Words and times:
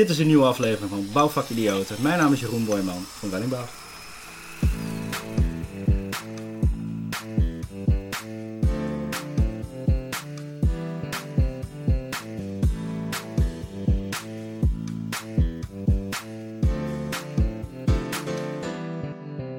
Dit 0.00 0.10
is 0.10 0.18
een 0.18 0.26
nieuwe 0.26 0.44
aflevering 0.44 0.90
van 0.90 1.06
Bouwvak 1.12 1.48
Idioten. 1.48 1.96
Mijn 2.02 2.18
naam 2.18 2.32
is 2.32 2.40
Jeroen 2.40 2.64
Boyman 2.64 3.02
van 3.18 3.30
Wellingbouw. 3.30 3.64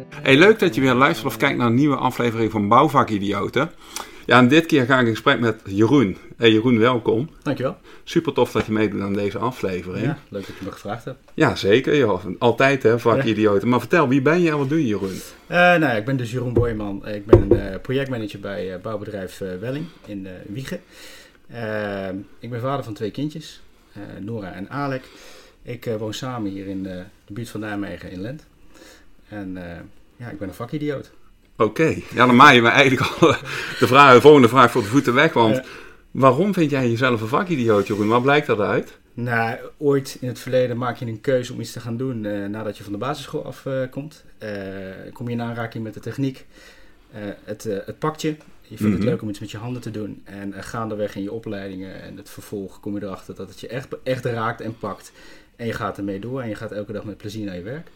Hey, 0.09 0.37
leuk 0.37 0.59
dat 0.59 0.75
je 0.75 0.81
weer 0.81 0.93
luistert 0.93 1.27
of 1.27 1.37
kijkt 1.37 1.57
naar 1.57 1.67
een 1.67 1.73
nieuwe 1.73 1.95
aflevering 1.95 2.51
van 2.51 2.67
Bouwvak 2.67 3.09
Idioten. 3.09 3.71
Ja, 4.31 4.37
en 4.37 4.47
dit 4.47 4.65
keer 4.65 4.85
ga 4.85 4.99
ik 4.99 5.05
in 5.05 5.11
gesprek 5.11 5.39
met 5.39 5.61
Jeroen. 5.65 6.17
Hey 6.37 6.51
Jeroen, 6.51 6.79
welkom. 6.79 7.29
Dankjewel. 7.43 7.77
Super 8.03 8.33
tof 8.33 8.51
dat 8.51 8.65
je 8.65 8.71
meedoet 8.71 9.01
aan 9.01 9.13
deze 9.13 9.37
aflevering. 9.37 10.05
Ja, 10.05 10.17
leuk 10.29 10.47
dat 10.47 10.57
je 10.57 10.65
me 10.65 10.71
gevraagd 10.71 11.05
hebt. 11.05 11.17
Ja, 11.33 11.55
zeker. 11.55 11.97
Joh. 11.97 12.25
Altijd 12.39 12.83
hè, 12.83 12.99
vakidioten. 12.99 13.67
Maar 13.67 13.79
vertel, 13.79 14.07
wie 14.07 14.21
ben 14.21 14.41
je 14.41 14.49
en 14.49 14.57
wat 14.57 14.69
doe 14.69 14.79
je 14.79 14.87
Jeroen? 14.87 15.09
Uh, 15.11 15.57
nou 15.57 15.79
ja, 15.79 15.91
ik 15.91 16.05
ben 16.05 16.17
dus 16.17 16.31
Jeroen 16.31 16.53
Boyman. 16.53 17.07
Ik 17.07 17.25
ben 17.25 17.53
uh, 17.53 17.75
projectmanager 17.81 18.39
bij 18.39 18.73
uh, 18.73 18.81
bouwbedrijf 18.81 19.37
Welling 19.37 19.85
in 20.05 20.27
Wiegen. 20.47 20.79
ik 22.39 22.49
ben 22.49 22.61
vader 22.61 22.83
van 22.83 22.93
twee 22.93 23.11
kindjes, 23.11 23.61
Nora 24.19 24.53
en 24.53 24.69
Alek. 24.69 25.03
Ik 25.61 25.85
woon 25.97 26.13
samen 26.13 26.51
hier 26.51 26.67
in 26.67 26.83
de 26.83 27.03
buurt 27.27 27.49
van 27.49 27.59
Nijmegen 27.59 28.11
in 28.11 28.21
Lent. 28.21 28.45
En 29.27 29.57
ja, 30.15 30.29
ik 30.29 30.39
ben 30.39 30.47
een 30.47 30.53
vakidioot. 30.53 31.11
Oké, 31.61 31.95
ja, 32.13 32.25
dan 32.25 32.35
maak 32.35 32.53
je 32.53 32.61
me 32.61 32.69
eigenlijk 32.69 33.11
al 33.11 33.27
de, 33.79 33.87
vraag, 33.87 34.13
de 34.13 34.21
volgende 34.21 34.47
vraag 34.47 34.71
voor 34.71 34.81
de 34.81 34.87
voeten 34.87 35.13
weg. 35.13 35.33
Want 35.33 35.61
waarom 36.11 36.53
vind 36.53 36.71
jij 36.71 36.89
jezelf 36.89 37.21
een 37.21 37.27
vakidioot, 37.27 37.87
Jeroen? 37.87 38.07
Waar 38.07 38.21
blijkt 38.21 38.47
dat 38.47 38.59
uit? 38.59 38.99
Nou, 39.13 39.57
ooit 39.77 40.17
in 40.19 40.27
het 40.27 40.39
verleden 40.39 40.77
maak 40.77 40.97
je 40.97 41.05
een 41.05 41.21
keuze 41.21 41.53
om 41.53 41.59
iets 41.59 41.71
te 41.71 41.79
gaan 41.79 41.97
doen 41.97 42.23
uh, 42.23 42.47
nadat 42.47 42.77
je 42.77 42.83
van 42.83 42.91
de 42.91 42.97
basisschool 42.97 43.45
afkomt. 43.45 44.23
Uh, 44.43 44.49
kom 45.13 45.27
je 45.27 45.33
in 45.33 45.41
aanraking 45.41 45.83
met 45.83 45.93
de 45.93 45.99
techniek. 45.99 46.45
Het, 47.43 47.63
het 47.63 47.99
pakt 47.99 48.21
je. 48.21 48.35
Je 48.61 48.77
vindt 48.77 48.93
het 48.93 49.01
mhm. 49.01 49.09
leuk 49.09 49.21
om 49.21 49.29
iets 49.29 49.39
met 49.39 49.51
je 49.51 49.57
handen 49.57 49.81
te 49.81 49.91
doen. 49.91 50.21
En 50.23 50.53
gaandeweg 50.63 51.15
in 51.15 51.23
je 51.23 51.31
opleidingen 51.31 52.01
en 52.01 52.17
het 52.17 52.29
vervolg 52.29 52.79
kom 52.79 52.95
je 52.95 53.03
erachter 53.03 53.35
dat 53.35 53.49
het 53.49 53.59
je 53.59 53.67
echt, 53.67 53.87
echt 54.03 54.25
raakt 54.25 54.61
en 54.61 54.77
pakt. 54.77 55.11
En 55.55 55.65
je 55.65 55.73
gaat 55.73 55.97
ermee 55.97 56.19
door 56.19 56.41
en 56.41 56.49
je 56.49 56.55
gaat 56.55 56.71
elke 56.71 56.91
dag 56.91 57.03
met 57.03 57.17
plezier 57.17 57.45
naar 57.45 57.55
je 57.55 57.61
werk. 57.61 57.87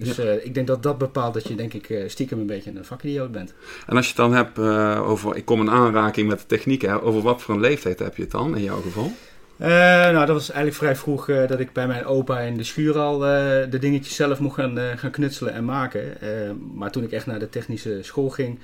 Dus 0.00 0.18
uh, 0.18 0.44
ik 0.44 0.54
denk 0.54 0.66
dat 0.66 0.82
dat 0.82 0.98
bepaalt 0.98 1.34
dat 1.34 1.48
je 1.48 1.54
denk 1.54 1.74
ik 1.74 1.88
uh, 1.88 2.08
stiekem 2.08 2.38
een 2.38 2.46
beetje 2.46 2.70
een 2.70 2.84
vakidioot 2.84 3.32
bent. 3.32 3.54
En 3.86 3.96
als 3.96 4.04
je 4.04 4.12
het 4.12 4.20
dan 4.20 4.32
hebt 4.32 4.58
uh, 4.58 5.08
over, 5.08 5.36
ik 5.36 5.44
kom 5.44 5.60
in 5.60 5.70
aanraking 5.70 6.28
met 6.28 6.38
de 6.38 6.46
techniek, 6.46 6.82
hè, 6.82 7.02
over 7.02 7.22
wat 7.22 7.42
voor 7.42 7.54
een 7.54 7.60
leeftijd 7.60 7.98
heb 7.98 8.16
je 8.16 8.22
het 8.22 8.30
dan 8.30 8.56
in 8.56 8.62
jouw 8.62 8.80
geval? 8.80 9.12
nou, 9.56 10.26
dat 10.26 10.28
was 10.28 10.50
eigenlijk 10.50 10.76
vrij 10.76 10.96
vroeg 10.96 11.26
dat 11.26 11.60
ik 11.60 11.72
bij 11.72 11.86
mijn 11.86 12.04
opa 12.04 12.40
in 12.40 12.56
de 12.56 12.64
schuur 12.64 12.98
al 12.98 13.18
de 13.18 13.78
dingetjes 13.80 14.14
zelf 14.14 14.38
mocht 14.38 14.54
gaan, 14.54 14.78
gaan 14.98 15.10
knutselen 15.10 15.52
en 15.52 15.64
maken. 15.64 16.16
maar 16.74 16.90
toen 16.90 17.02
ik 17.02 17.12
echt 17.12 17.26
naar 17.26 17.38
de 17.38 17.48
technische 17.48 17.98
school 18.02 18.28
ging, 18.28 18.58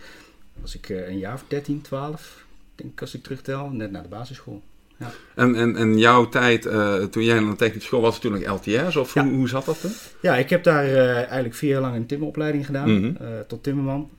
was 0.61 0.75
ik 0.75 0.89
een 0.89 1.19
jaar 1.19 1.34
of 1.34 1.45
13, 1.48 1.81
12, 1.83 2.45
denk 2.75 2.93
ik 2.93 3.00
als 3.00 3.15
ik 3.15 3.23
terugtel, 3.23 3.69
net 3.69 3.91
naar 3.91 4.03
de 4.03 4.09
basisschool. 4.09 4.62
Ja. 4.97 5.11
En, 5.34 5.55
en, 5.55 5.77
en 5.77 5.98
jouw 5.98 6.28
tijd, 6.28 6.66
uh, 6.66 6.94
toen 7.02 7.25
jij 7.25 7.41
naar 7.41 7.50
de 7.50 7.56
technische 7.56 7.89
school 7.89 8.00
was, 8.00 8.12
het 8.12 8.22
toen 8.22 8.33
nog 8.33 8.61
LTS? 8.61 8.97
Of 8.97 9.14
hoe, 9.14 9.22
hoe 9.22 9.48
zat 9.48 9.64
dat 9.64 9.80
toen? 9.80 9.92
Ja, 10.20 10.36
ik 10.36 10.50
heb 10.50 10.64
daar 10.64 10.86
uh, 10.86 11.14
eigenlijk 11.16 11.55
vier 11.55 11.70
jaar 11.70 11.80
lang 11.80 11.94
een 11.94 12.06
timmeropleiding 12.06 12.66
gedaan, 12.66 12.91
mm 12.91 13.03
-hmm. 13.03 13.16
uh, 13.20 13.28
tot 13.47 13.62
timmerman. 13.62 14.11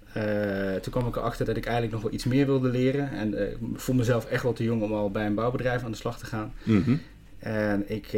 toen 0.81 0.92
kwam 0.92 1.08
ik 1.08 1.16
erachter 1.16 1.45
dat 1.45 1.58
ik 1.58 1.66
eigenlijk 1.66 1.94
nog 1.94 2.03
wel 2.03 2.14
iets 2.14 2.25
meer 2.25 2.45
wilde 2.45 2.69
leren. 2.69 3.11
En 3.11 3.52
ik 3.52 3.58
vond 3.73 3.97
mezelf 3.97 4.25
echt 4.25 4.44
wel 4.44 4.53
te 4.53 4.64
jong 4.64 4.81
om 4.81 4.94
al 4.94 5.11
bij 5.11 5.25
een 5.25 5.36
bouwbedrijf 5.36 5.84
aan 5.84 5.92
de 5.92 5.97
slag 5.97 6.19
te 6.19 6.25
gaan. 6.25 6.53
Mm 6.64 6.84
-hmm. 6.84 7.02
En 7.39 7.84
ik 7.91 8.12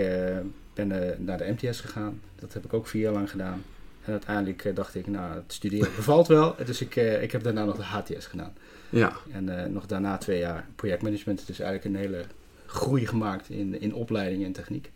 ben 0.74 1.16
naar 1.18 1.38
de 1.38 1.56
MTS 1.58 1.80
gegaan. 1.80 2.22
Dat 2.36 2.54
heb 2.54 2.66
ik 2.66 2.74
ook 2.74 2.88
vier 2.88 3.02
jaar 3.02 3.14
lang 3.14 3.30
gedaan. 3.30 3.64
En 4.06 4.12
uiteindelijk 4.12 4.76
dacht 4.76 4.96
ik, 4.96 5.08
nou, 5.08 5.34
het 5.34 5.54
studeren 5.54 5.92
bevalt 5.96 6.28
wel. 6.28 6.56
Dus 6.66 6.82
ik, 6.82 6.96
ik 6.96 7.32
heb 7.32 7.44
daarna 7.44 7.66
nog 7.66 7.76
de 7.76 7.84
HTS 7.84 8.26
gedaan. 8.26 8.54
Ja. 8.90 9.14
En 9.32 9.74
nog 9.74 9.86
daarna 9.86 10.18
twee 10.18 10.40
jaar 10.40 10.66
projectmanagement. 10.76 11.48
Dus 11.48 11.60
eigenlijk 11.60 11.96
een 11.96 12.02
hele 12.02 12.26
groei 12.70 13.06
gemaakt 13.06 13.50
in, 13.50 13.82
in 13.82 13.94
opleiding 13.94 14.46
en 14.46 14.52
techniek. 14.52 14.92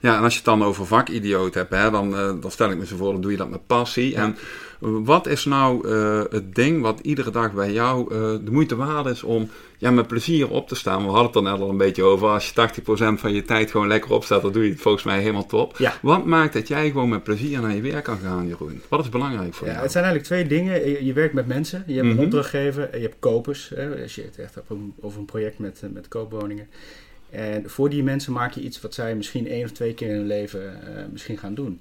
Ja, 0.00 0.16
en 0.16 0.22
als 0.22 0.32
je 0.32 0.38
het 0.38 0.48
dan 0.48 0.64
over 0.64 0.86
vakidioot 0.86 1.54
hebt, 1.54 1.74
hè, 1.74 1.90
dan, 1.90 2.12
uh, 2.12 2.32
dan 2.40 2.50
stel 2.50 2.70
ik 2.70 2.78
me 2.78 2.86
zo 2.86 2.96
voor, 2.96 3.12
dan 3.12 3.20
doe 3.20 3.30
je 3.30 3.36
dat 3.36 3.50
met 3.50 3.66
passie. 3.66 4.14
En 4.14 4.36
wat 4.78 5.26
is 5.26 5.44
nou 5.44 5.88
uh, 5.88 6.22
het 6.30 6.54
ding 6.54 6.82
wat 6.82 7.00
iedere 7.00 7.30
dag 7.30 7.52
bij 7.52 7.72
jou 7.72 8.14
uh, 8.14 8.18
de 8.44 8.50
moeite 8.50 8.76
waard 8.76 9.06
is 9.06 9.22
om 9.22 9.50
ja, 9.78 9.90
met 9.90 10.06
plezier 10.06 10.50
op 10.50 10.68
te 10.68 10.74
staan? 10.74 11.02
We 11.02 11.08
hadden 11.08 11.26
het 11.26 11.34
er 11.36 11.42
net 11.42 11.60
al 11.60 11.68
een 11.68 11.76
beetje 11.76 12.02
over. 12.02 12.28
Als 12.28 12.52
je 12.54 12.68
80% 12.82 13.20
van 13.20 13.32
je 13.32 13.42
tijd 13.42 13.70
gewoon 13.70 13.88
lekker 13.88 14.10
opstaat, 14.10 14.42
dan 14.42 14.52
doe 14.52 14.64
je 14.64 14.70
het 14.70 14.80
volgens 14.80 15.04
mij 15.04 15.20
helemaal 15.20 15.46
top. 15.46 15.76
Ja. 15.76 15.94
Wat 16.02 16.24
maakt 16.24 16.52
dat 16.52 16.68
jij 16.68 16.90
gewoon 16.90 17.08
met 17.08 17.22
plezier 17.22 17.60
naar 17.60 17.74
je 17.74 17.80
werk 17.80 18.04
kan 18.04 18.18
gaan, 18.18 18.46
Jeroen? 18.46 18.82
Wat 18.88 19.00
is 19.00 19.08
belangrijk 19.08 19.54
voor 19.54 19.66
ja, 19.66 19.72
jou? 19.72 19.84
Het 19.84 19.92
zijn 19.92 20.04
eigenlijk 20.04 20.34
twee 20.34 20.58
dingen. 20.58 20.90
Je, 20.90 21.04
je 21.04 21.12
werkt 21.12 21.34
met 21.34 21.46
mensen, 21.46 21.84
je 21.86 21.92
hebt 21.92 22.04
mm 22.04 22.10
-hmm. 22.10 22.18
een 22.18 22.24
opdrachtgever 22.24 22.90
en 22.90 22.98
je 23.00 23.04
hebt 23.04 23.18
kopers. 23.18 23.70
Hè, 23.74 24.02
als 24.02 24.14
je 24.14 24.22
het 24.22 24.38
echt 24.38 24.54
hebt 24.54 24.70
over 25.00 25.18
een 25.18 25.24
project 25.24 25.58
met, 25.58 25.82
met 25.92 26.08
koopwoningen. 26.08 26.68
En 27.30 27.70
voor 27.70 27.90
die 27.90 28.02
mensen 28.02 28.32
maak 28.32 28.52
je 28.52 28.60
iets 28.60 28.80
wat 28.80 28.94
zij 28.94 29.14
misschien 29.14 29.48
één 29.48 29.64
of 29.64 29.70
twee 29.70 29.94
keer 29.94 30.08
in 30.08 30.14
hun 30.14 30.26
leven 30.26 30.60
uh, 30.62 31.04
misschien 31.12 31.38
gaan 31.38 31.54
doen. 31.54 31.80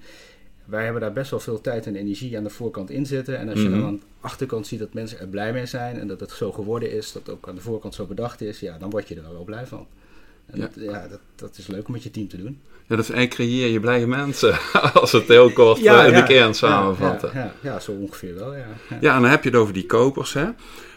Wij 0.66 0.84
hebben 0.84 1.02
daar 1.02 1.14
best 1.14 1.32
wel 1.32 1.40
veel 1.40 1.62
tijd 1.62 1.86
en 1.86 1.96
energie 1.96 2.38
aan 2.38 2.44
de 2.44 2.50
voorkant 2.50 2.90
in 2.90 3.06
zitten. 3.06 3.38
En 3.40 3.50
als 3.50 3.60
je 3.60 3.68
mm 3.68 3.72
-hmm. 3.72 3.82
dan 3.82 3.90
aan 3.90 3.98
de 3.98 4.06
achterkant 4.20 4.68
ziet 4.68 4.80
dat 4.80 4.94
mensen 4.94 5.20
er 5.20 5.28
blij 5.28 5.54
mee 5.54 5.66
zijn 5.66 6.00
en 6.00 6.08
dat 6.08 6.20
het 6.20 6.32
zo 6.32 6.52
geworden 6.52 6.92
is, 6.92 7.12
dat 7.12 7.30
ook 7.30 7.48
aan 7.48 7.56
de 7.56 7.62
voorkant 7.62 7.96
zo 7.96 8.06
bedacht 8.06 8.42
is, 8.42 8.60
ja, 8.60 8.78
dan 8.78 8.90
word 8.90 9.08
je 9.08 9.16
er 9.16 9.34
wel 9.34 9.44
blij 9.44 9.66
van. 9.66 9.88
En 10.46 10.60
ja. 10.60 10.66
Dat, 10.66 10.84
ja, 10.84 11.08
dat, 11.08 11.20
dat 11.36 11.58
is 11.58 11.68
leuk 11.68 11.88
om 11.88 11.94
met 11.94 12.04
je 12.04 12.12
team 12.12 12.28
te 12.28 12.38
doen. 12.38 12.60
Ja, 12.88 12.98
is 12.98 13.10
eigenlijk 13.10 13.30
creëer 13.30 13.72
je 13.72 13.80
blije 13.80 14.08
mensen, 14.08 14.58
als 14.94 15.12
het 15.12 15.28
heel 15.28 15.52
kort 15.52 15.80
ja, 15.80 16.02
uh, 16.02 16.08
in 16.08 16.14
ja, 16.14 16.22
de 16.22 16.28
kern 16.28 16.54
samenvatten. 16.54 17.32
Ja, 17.34 17.54
ja, 17.62 17.80
zo 17.80 17.92
ongeveer 17.92 18.36
wel, 18.36 18.56
ja. 18.56 18.68
Ja, 19.02 19.16
en 19.16 19.22
dan 19.22 19.32
heb 19.32 19.44
je 19.44 19.50
het 19.50 19.60
over 19.60 19.74
die 19.74 19.86
kopers, 19.86 20.34
hè. 20.34 20.46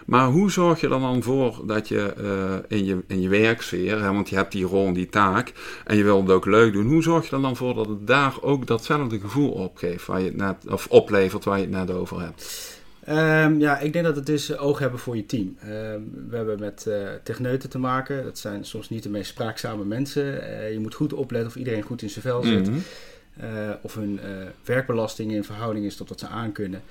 Maar 0.07 0.27
hoe 0.27 0.51
zorg 0.51 0.81
je 0.81 0.89
er 0.89 1.01
dan 1.01 1.23
voor 1.23 1.63
dat 1.67 1.89
je 1.89 2.15
uh, 2.21 2.79
in, 2.79 2.85
je 2.85 2.99
in 3.07 3.21
je 3.21 3.29
werksfeer, 3.29 4.03
hè, 4.03 4.13
want 4.13 4.29
je 4.29 4.37
hebt 4.37 4.53
die 4.53 4.65
rol, 4.65 4.93
die 4.93 5.09
taak, 5.09 5.53
en 5.85 5.97
je 5.97 6.05
wil 6.05 6.21
het 6.23 6.31
ook 6.31 6.47
leuk 6.47 6.73
doen, 6.73 6.87
hoe 6.87 7.03
zorg 7.03 7.31
je 7.31 7.37
er 7.37 7.43
dan 7.43 7.57
voor 7.57 7.75
dat 7.75 7.87
het 7.87 8.07
daar 8.07 8.35
ook 8.41 8.67
datzelfde 8.67 9.21
gevoel 9.21 9.51
opgeeft, 9.51 10.07
waar 10.07 10.21
je 10.21 10.27
het 10.27 10.37
net, 10.37 10.57
of 10.69 10.87
oplevert 10.87 11.45
waar 11.45 11.59
je 11.59 11.65
het 11.65 11.73
net 11.73 11.91
over 11.91 12.21
hebt? 12.21 12.79
Um, 13.09 13.61
ja, 13.61 13.79
ik 13.79 13.93
denk 13.93 14.05
dat 14.05 14.17
het 14.17 14.29
is 14.29 14.57
oog 14.57 14.79
hebben 14.79 14.99
voor 14.99 15.17
je 15.17 15.27
team. 15.27 15.57
Um, 15.65 16.13
we 16.29 16.37
hebben 16.37 16.61
met 16.61 16.85
uh, 16.89 17.09
techneuten 17.23 17.71
te 17.71 17.79
maken. 17.79 18.25
Dat 18.25 18.39
zijn 18.39 18.65
soms 18.65 18.89
niet 18.89 19.03
de 19.03 19.09
meest 19.09 19.31
spraakzame 19.31 19.85
mensen. 19.85 20.25
Uh, 20.25 20.73
je 20.73 20.79
moet 20.79 20.95
goed 20.95 21.13
opletten 21.13 21.49
of 21.49 21.57
iedereen 21.57 21.83
goed 21.83 22.03
in 22.03 22.11
zijn 22.11 22.25
vel 22.25 22.43
zit. 22.43 22.69
Mm 22.69 22.75
-hmm. 22.75 23.45
uh, 23.45 23.75
of 23.83 23.95
hun 23.95 24.21
werkbelasting 24.65 25.33
in 25.33 25.45
verhouding 25.45 25.87
is 25.87 25.97
tot 25.97 26.09
wat 26.09 26.21
ze 26.21 26.27
aankunnen. 26.27 26.83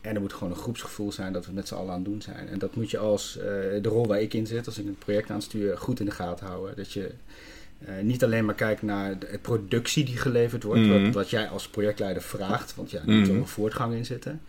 En 0.00 0.14
er 0.14 0.20
moet 0.20 0.32
gewoon 0.32 0.50
een 0.50 0.58
groepsgevoel 0.58 1.12
zijn 1.12 1.32
dat 1.32 1.46
we 1.46 1.52
met 1.52 1.68
z'n 1.68 1.74
allen 1.74 1.90
aan 1.90 1.94
het 1.94 2.04
doen 2.04 2.22
zijn. 2.22 2.48
En 2.48 2.58
dat 2.58 2.76
moet 2.76 2.90
je 2.90 2.98
als 2.98 3.36
uh, 3.36 3.44
de 3.82 3.88
rol 3.88 4.06
waar 4.06 4.20
ik 4.20 4.34
in 4.34 4.46
zit, 4.46 4.66
als 4.66 4.78
ik 4.78 4.86
een 4.86 4.98
project 4.98 5.30
aanstuur, 5.30 5.78
goed 5.78 6.00
in 6.00 6.06
de 6.06 6.12
gaten 6.12 6.46
houden. 6.46 6.76
Dat 6.76 6.92
je 6.92 7.10
uh, 7.88 7.88
niet 8.02 8.24
alleen 8.24 8.44
maar 8.44 8.54
kijkt 8.54 8.82
naar 8.82 9.18
de 9.18 9.38
productie 9.42 10.04
die 10.04 10.16
geleverd 10.16 10.62
wordt, 10.62 10.80
mm. 10.80 11.04
wat, 11.04 11.14
wat, 11.14 11.30
jij 11.30 11.48
als 11.48 11.68
projectleider 11.68 12.22
vraagt, 12.22 12.74
want 12.74 12.90
ja, 12.90 12.98
er 12.98 13.12
moet 13.12 13.28
mm. 13.28 13.36
een 13.36 13.46
voortgang 13.46 13.94
in 13.94 14.04
zitten. 14.04 14.40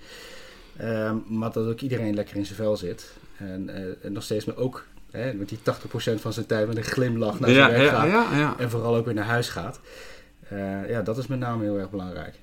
Um, 0.81 1.23
maar 1.27 1.51
dat 1.51 1.67
ook 1.67 1.81
iedereen 1.81 2.13
lekker 2.13 2.35
in 2.35 2.45
zijn 2.45 2.57
vel 2.57 2.77
zit. 2.77 3.13
En, 3.37 3.69
uh, 3.69 4.05
en 4.05 4.11
nog 4.11 4.23
steeds 4.23 4.45
maar 4.45 4.55
ook 4.55 4.85
hè, 5.11 5.33
met 5.33 5.49
die 5.49 5.57
80% 5.57 5.61
van 6.21 6.33
zijn 6.33 6.45
tijd 6.45 6.67
met 6.67 6.77
een 6.77 6.83
glimlach 6.83 7.39
naar 7.39 7.49
zijn 7.49 7.71
ja, 7.71 7.77
werk 7.77 7.89
gaat. 7.89 8.07
Ja, 8.07 8.55
en 8.57 8.69
vooral 8.69 8.95
ook 8.95 9.05
weer 9.05 9.13
naar 9.13 9.25
huis 9.25 9.49
gaat. 9.49 9.79
ja, 10.87 11.01
dat 11.01 11.17
is 11.17 11.27
met 11.27 11.39
name 11.39 11.63
heel 11.63 11.79
erg 11.79 11.89
belangrijk. 11.89 12.35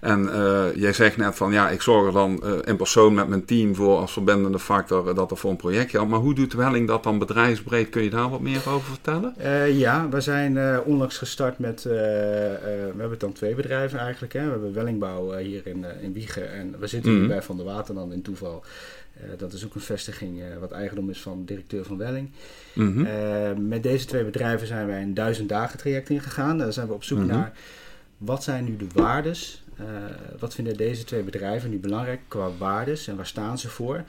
En 0.00 0.24
uh, 0.24 0.64
jij 0.74 0.92
zegt 0.92 1.16
net 1.16 1.36
van 1.36 1.52
ja, 1.52 1.70
ik 1.70 1.82
zorg 1.82 2.06
er 2.06 2.12
dan 2.12 2.40
uh, 2.44 2.52
in 2.64 2.76
persoon 2.76 3.14
met 3.14 3.28
mijn 3.28 3.44
team 3.44 3.74
voor 3.74 3.98
als 3.98 4.12
verbindende 4.12 4.58
factor 4.58 5.14
dat 5.14 5.30
er 5.30 5.36
voor 5.36 5.50
een 5.50 5.56
project 5.56 5.90
geldt. 5.90 6.10
Maar 6.10 6.18
hoe 6.18 6.34
doet 6.34 6.52
Welling 6.52 6.86
dat 6.86 7.02
dan 7.02 7.18
bedrijfsbreed? 7.18 7.88
Kun 7.88 8.02
je 8.02 8.10
daar 8.10 8.30
wat 8.30 8.40
meer 8.40 8.68
over 8.68 8.88
vertellen? 8.88 9.34
Ja, 9.78 10.08
we 10.08 10.20
zijn 10.20 10.80
onlangs 10.80 11.18
gestart 11.18 11.58
met, 11.58 11.82
we 11.82 12.94
hebben 12.96 13.18
dan 13.18 13.32
twee 13.32 13.54
bedrijven 13.54 13.98
eigenlijk. 13.98 14.32
Hè. 14.32 14.44
We 14.44 14.50
hebben 14.50 14.74
Wellingbouw 14.74 15.36
hier 15.36 15.66
in, 15.66 15.84
in 16.00 16.12
Wiegen 16.12 16.52
en 16.52 16.74
we 16.78 16.86
zitten 16.86 17.10
hier 17.10 17.20
mm 17.20 17.26
-hmm. 17.26 17.34
bij 17.34 17.42
Van 17.42 17.56
der 17.56 17.66
Water 17.66 17.94
dan 17.94 18.12
in 18.12 18.22
toeval. 18.22 18.64
dat 19.38 19.52
is 19.52 19.64
ook 19.64 19.74
een 19.74 19.80
vestiging 19.80 20.42
wat 20.60 20.70
eigendom 20.70 21.10
is 21.10 21.20
van 21.20 21.44
directeur 21.44 21.84
van 21.84 21.96
Welling. 21.96 22.30
Mm 22.72 22.94
-hmm. 22.94 23.68
met 23.68 23.82
deze 23.82 24.06
twee 24.06 24.24
bedrijven 24.24 24.66
zijn 24.66 24.86
wij 24.86 25.02
een 25.02 25.14
duizend 25.14 25.48
dagen 25.48 25.78
traject 25.78 26.10
ingegaan. 26.10 26.58
Daar 26.58 26.72
zijn 26.72 26.86
we 26.86 26.94
op 26.94 27.04
zoek 27.04 27.18
mm 27.18 27.28
-hmm. 27.28 27.32
naar 27.32 27.52
wat 28.18 28.42
zijn 28.42 28.64
nu 28.64 28.76
de 28.76 28.86
waardes 28.94 29.62
uh, 29.80 29.86
wat 30.38 30.54
vinden 30.54 30.76
deze 30.76 31.04
twee 31.04 31.22
bedrijven 31.22 31.70
nu 31.70 31.78
belangrijk 31.78 32.20
qua 32.28 32.50
waardes 32.58 33.06
en 33.06 33.16
waar 33.16 33.26
staan 33.26 33.58
ze 33.58 33.68
voor? 33.68 34.04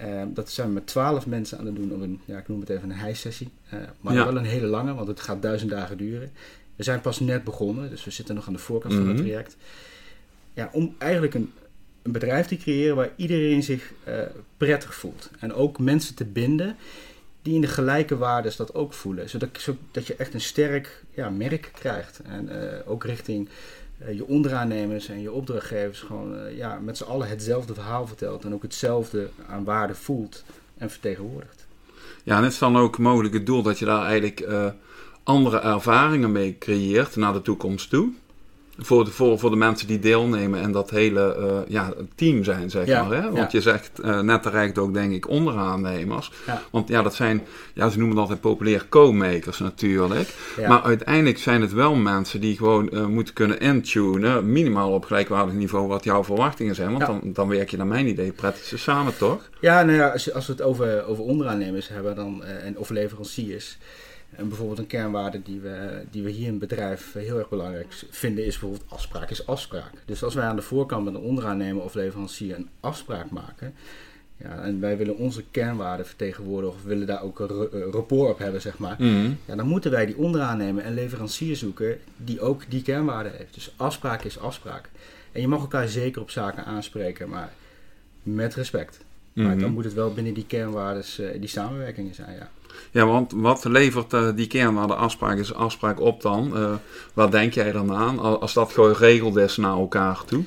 Uh, 0.00 0.22
dat 0.26 0.50
zijn 0.50 0.68
we 0.68 0.74
met 0.74 0.86
twaalf 0.86 1.26
mensen 1.26 1.58
aan 1.58 1.66
het 1.66 1.76
doen 1.76 1.92
op 1.92 2.00
een, 2.00 2.20
ja, 2.24 2.38
ik 2.38 2.48
noem 2.48 2.60
het 2.60 2.68
even 2.68 2.90
een 2.90 2.96
hijsessie. 2.96 3.50
Uh, 3.74 3.80
maar 4.00 4.14
ja. 4.14 4.24
wel 4.24 4.36
een 4.36 4.44
hele 4.44 4.66
lange, 4.66 4.94
want 4.94 5.08
het 5.08 5.20
gaat 5.20 5.42
duizend 5.42 5.70
dagen 5.70 5.96
duren. 5.96 6.30
We 6.76 6.82
zijn 6.82 7.00
pas 7.00 7.20
net 7.20 7.44
begonnen, 7.44 7.90
dus 7.90 8.04
we 8.04 8.10
zitten 8.10 8.34
nog 8.34 8.46
aan 8.46 8.52
de 8.52 8.58
voorkant 8.58 8.92
mm 8.92 8.98
-hmm. 8.98 9.08
van 9.08 9.16
het 9.16 9.26
traject. 9.26 9.56
Ja, 10.54 10.70
om 10.72 10.94
eigenlijk 10.98 11.34
een, 11.34 11.52
een 12.02 12.12
bedrijf 12.12 12.46
te 12.46 12.56
creëren 12.56 12.96
waar 12.96 13.10
iedereen 13.16 13.62
zich 13.62 13.92
prettig 14.56 14.94
voelt. 14.94 15.30
En 15.38 15.52
ook 15.54 15.78
mensen 15.78 16.14
te 16.14 16.24
binden 16.24 16.76
die 17.42 17.54
in 17.54 17.60
de 17.60 17.66
gelijke 17.66 18.16
waardes 18.16 18.56
dat 18.56 18.74
ook 18.74 18.92
voelen. 18.92 19.28
Zodat, 19.28 19.48
zodat 19.52 20.06
je 20.06 20.16
echt 20.16 20.34
een 20.34 20.40
sterk 20.40 21.04
ja, 21.14 21.30
merk 21.30 21.70
krijgt. 21.72 22.20
En 22.24 22.50
ook 22.86 23.04
richting 23.04 23.48
je 24.12 24.26
onderaannemers 24.26 25.08
en 25.08 25.20
je 25.20 25.32
opdrachtgevers 25.32 26.00
gewoon 26.00 26.54
ja, 26.54 26.78
met 26.78 26.96
z'n 26.96 27.04
allen 27.04 27.28
hetzelfde 27.28 27.74
verhaal 27.74 28.06
vertelt. 28.06 28.44
En 28.44 28.54
ook 28.54 28.62
hetzelfde 28.62 29.28
aan 29.46 29.64
waarde 29.64 29.94
voelt 29.94 30.44
en 30.76 30.90
vertegenwoordigt. 30.90 31.66
Ja, 32.24 32.36
en 32.36 32.42
het 32.42 32.52
is 32.52 32.58
dan 32.58 32.76
ook 32.76 32.98
mogelijk 32.98 33.34
het 33.34 33.46
doel 33.46 33.62
dat 33.62 33.78
je 33.78 33.84
daar 33.84 34.04
eigenlijk 34.04 34.46
andere 35.22 35.58
ervaringen 35.58 36.32
mee 36.32 36.58
creëert 36.58 37.16
naar 37.16 37.32
de 37.32 37.42
toekomst 37.42 37.90
toe 37.90 38.12
voor 38.80 39.04
de, 39.04 39.10
voor, 39.10 39.38
voor 39.38 39.50
de 39.50 39.56
mensen 39.56 39.86
die 39.86 39.98
deelnemen 39.98 40.60
en 40.60 40.72
dat 40.72 40.90
hele 40.90 41.36
uh, 41.38 41.72
ja, 41.72 41.92
team 42.14 42.44
zijn, 42.44 42.70
zeg 42.70 42.86
maar. 42.86 43.22
Hè? 43.22 43.30
Want 43.30 43.52
je 43.52 43.60
zegt 43.60 43.90
uh, 44.04 44.20
net 44.20 44.42
terecht 44.42 44.78
ook, 44.78 44.94
denk 44.94 45.12
ik, 45.12 45.28
onderaannemers. 45.28 46.32
Ja. 46.46 46.62
Want 46.70 46.88
ja, 46.88 47.02
dat 47.02 47.14
zijn, 47.14 47.42
ja, 47.74 47.88
ze 47.88 47.98
noemen 47.98 48.16
dat 48.16 48.24
altijd 48.24 48.40
populair 48.40 48.86
co-makers 48.88 49.58
natuurlijk. 49.58 50.34
Maar 50.68 50.82
uiteindelijk 50.82 51.38
zijn 51.38 51.60
het 51.60 51.72
wel 51.72 51.94
mensen 51.94 52.40
die 52.40 52.56
gewoon 52.56 52.88
uh, 52.92 53.06
moeten 53.06 53.34
kunnen 53.34 53.60
intunen, 53.60 54.52
minimaal 54.52 54.92
op 54.92 55.04
gelijkwaardig 55.04 55.54
niveau, 55.54 55.88
wat 55.88 56.04
jouw 56.04 56.24
verwachtingen 56.24 56.74
zijn. 56.74 56.92
Want 56.92 57.06
dan, 57.06 57.20
dan 57.24 57.48
werk 57.48 57.70
je 57.70 57.76
naar 57.76 57.86
mijn 57.86 58.06
idee 58.06 58.32
prettig 58.32 58.78
samen, 58.78 59.16
toch? 59.16 59.48
Ja, 59.60 59.82
nou 59.82 59.96
ja, 59.96 60.08
als, 60.08 60.32
als 60.32 60.46
we 60.46 60.52
het 60.52 60.62
over, 60.62 61.06
over 61.06 61.24
onderaannemers 61.24 61.88
hebben 61.88 62.14
dan, 62.14 62.44
en 62.44 62.78
of 62.78 62.90
leveranciers. 62.90 63.78
En 64.30 64.48
bijvoorbeeld 64.48 64.78
een 64.78 64.86
kernwaarde 64.86 65.42
die 65.42 65.60
we, 65.60 66.04
die 66.10 66.22
we 66.22 66.30
hier 66.30 66.46
in 66.46 66.50
het 66.50 66.68
bedrijf 66.68 67.12
heel 67.12 67.38
erg 67.38 67.48
belangrijk 67.48 67.86
vinden 68.10 68.44
is 68.44 68.58
bijvoorbeeld 68.58 68.90
afspraak 68.90 69.30
is 69.30 69.46
afspraak. 69.46 69.92
Dus 70.04 70.22
als 70.22 70.34
wij 70.34 70.44
aan 70.44 70.56
de 70.56 70.62
voorkant 70.62 71.04
met 71.04 71.14
een 71.14 71.20
onderaannemer 71.20 71.82
of 71.82 71.94
leverancier 71.94 72.54
een 72.54 72.68
afspraak 72.80 73.30
maken, 73.30 73.74
ja, 74.36 74.62
en 74.62 74.80
wij 74.80 74.96
willen 74.96 75.16
onze 75.16 75.44
kernwaarden 75.50 76.06
vertegenwoordigen 76.06 76.76
of 76.76 76.82
willen 76.82 77.06
daar 77.06 77.22
ook 77.22 77.40
een 77.40 77.48
eh, 77.48 77.80
rapport 77.90 78.30
op 78.30 78.38
hebben, 78.38 78.60
zeg 78.60 78.78
maar. 78.78 78.96
Mhm. 78.98 79.30
Ja, 79.44 79.56
dan 79.56 79.66
moeten 79.66 79.90
wij 79.90 80.06
die 80.06 80.16
onderaannemer 80.16 80.84
en 80.84 80.94
leverancier 80.94 81.56
zoeken 81.56 81.98
die 82.16 82.40
ook 82.40 82.62
die 82.68 82.82
kernwaarden 82.82 83.32
heeft. 83.36 83.54
Dus 83.54 83.72
afspraak 83.76 84.22
is 84.22 84.38
afspraak. 84.38 84.90
En 85.32 85.40
je 85.40 85.48
mag 85.48 85.60
elkaar 85.60 85.88
zeker 85.88 86.22
op 86.22 86.30
zaken 86.30 86.64
aanspreken, 86.64 87.28
maar 87.28 87.52
met 88.22 88.54
respect. 88.54 89.00
Maar 89.32 89.46
mhm. 89.46 89.58
dan 89.58 89.72
moet 89.72 89.84
het 89.84 89.94
wel 89.94 90.12
binnen 90.12 90.34
die 90.34 90.46
kernwaardes, 90.46 91.20
uh, 91.20 91.28
die 91.40 91.48
samenwerkingen 91.48 92.14
zijn, 92.14 92.34
ja. 92.34 92.50
Ja, 92.90 93.06
want 93.06 93.32
wat 93.32 93.64
levert 93.64 94.12
uh, 94.12 94.28
die 94.34 94.46
kernwaarde 94.46 94.94
afspraak 94.94 95.38
is 95.38 95.54
afspraak 95.54 96.00
op 96.00 96.22
dan? 96.22 96.56
Uh, 96.56 96.74
wat 97.14 97.32
denk 97.32 97.52
jij 97.52 97.72
dan 97.72 97.94
aan 97.94 98.18
als 98.40 98.52
dat 98.52 98.72
geregeld 98.72 99.36
is 99.36 99.56
naar 99.56 99.76
elkaar 99.76 100.24
toe? 100.24 100.44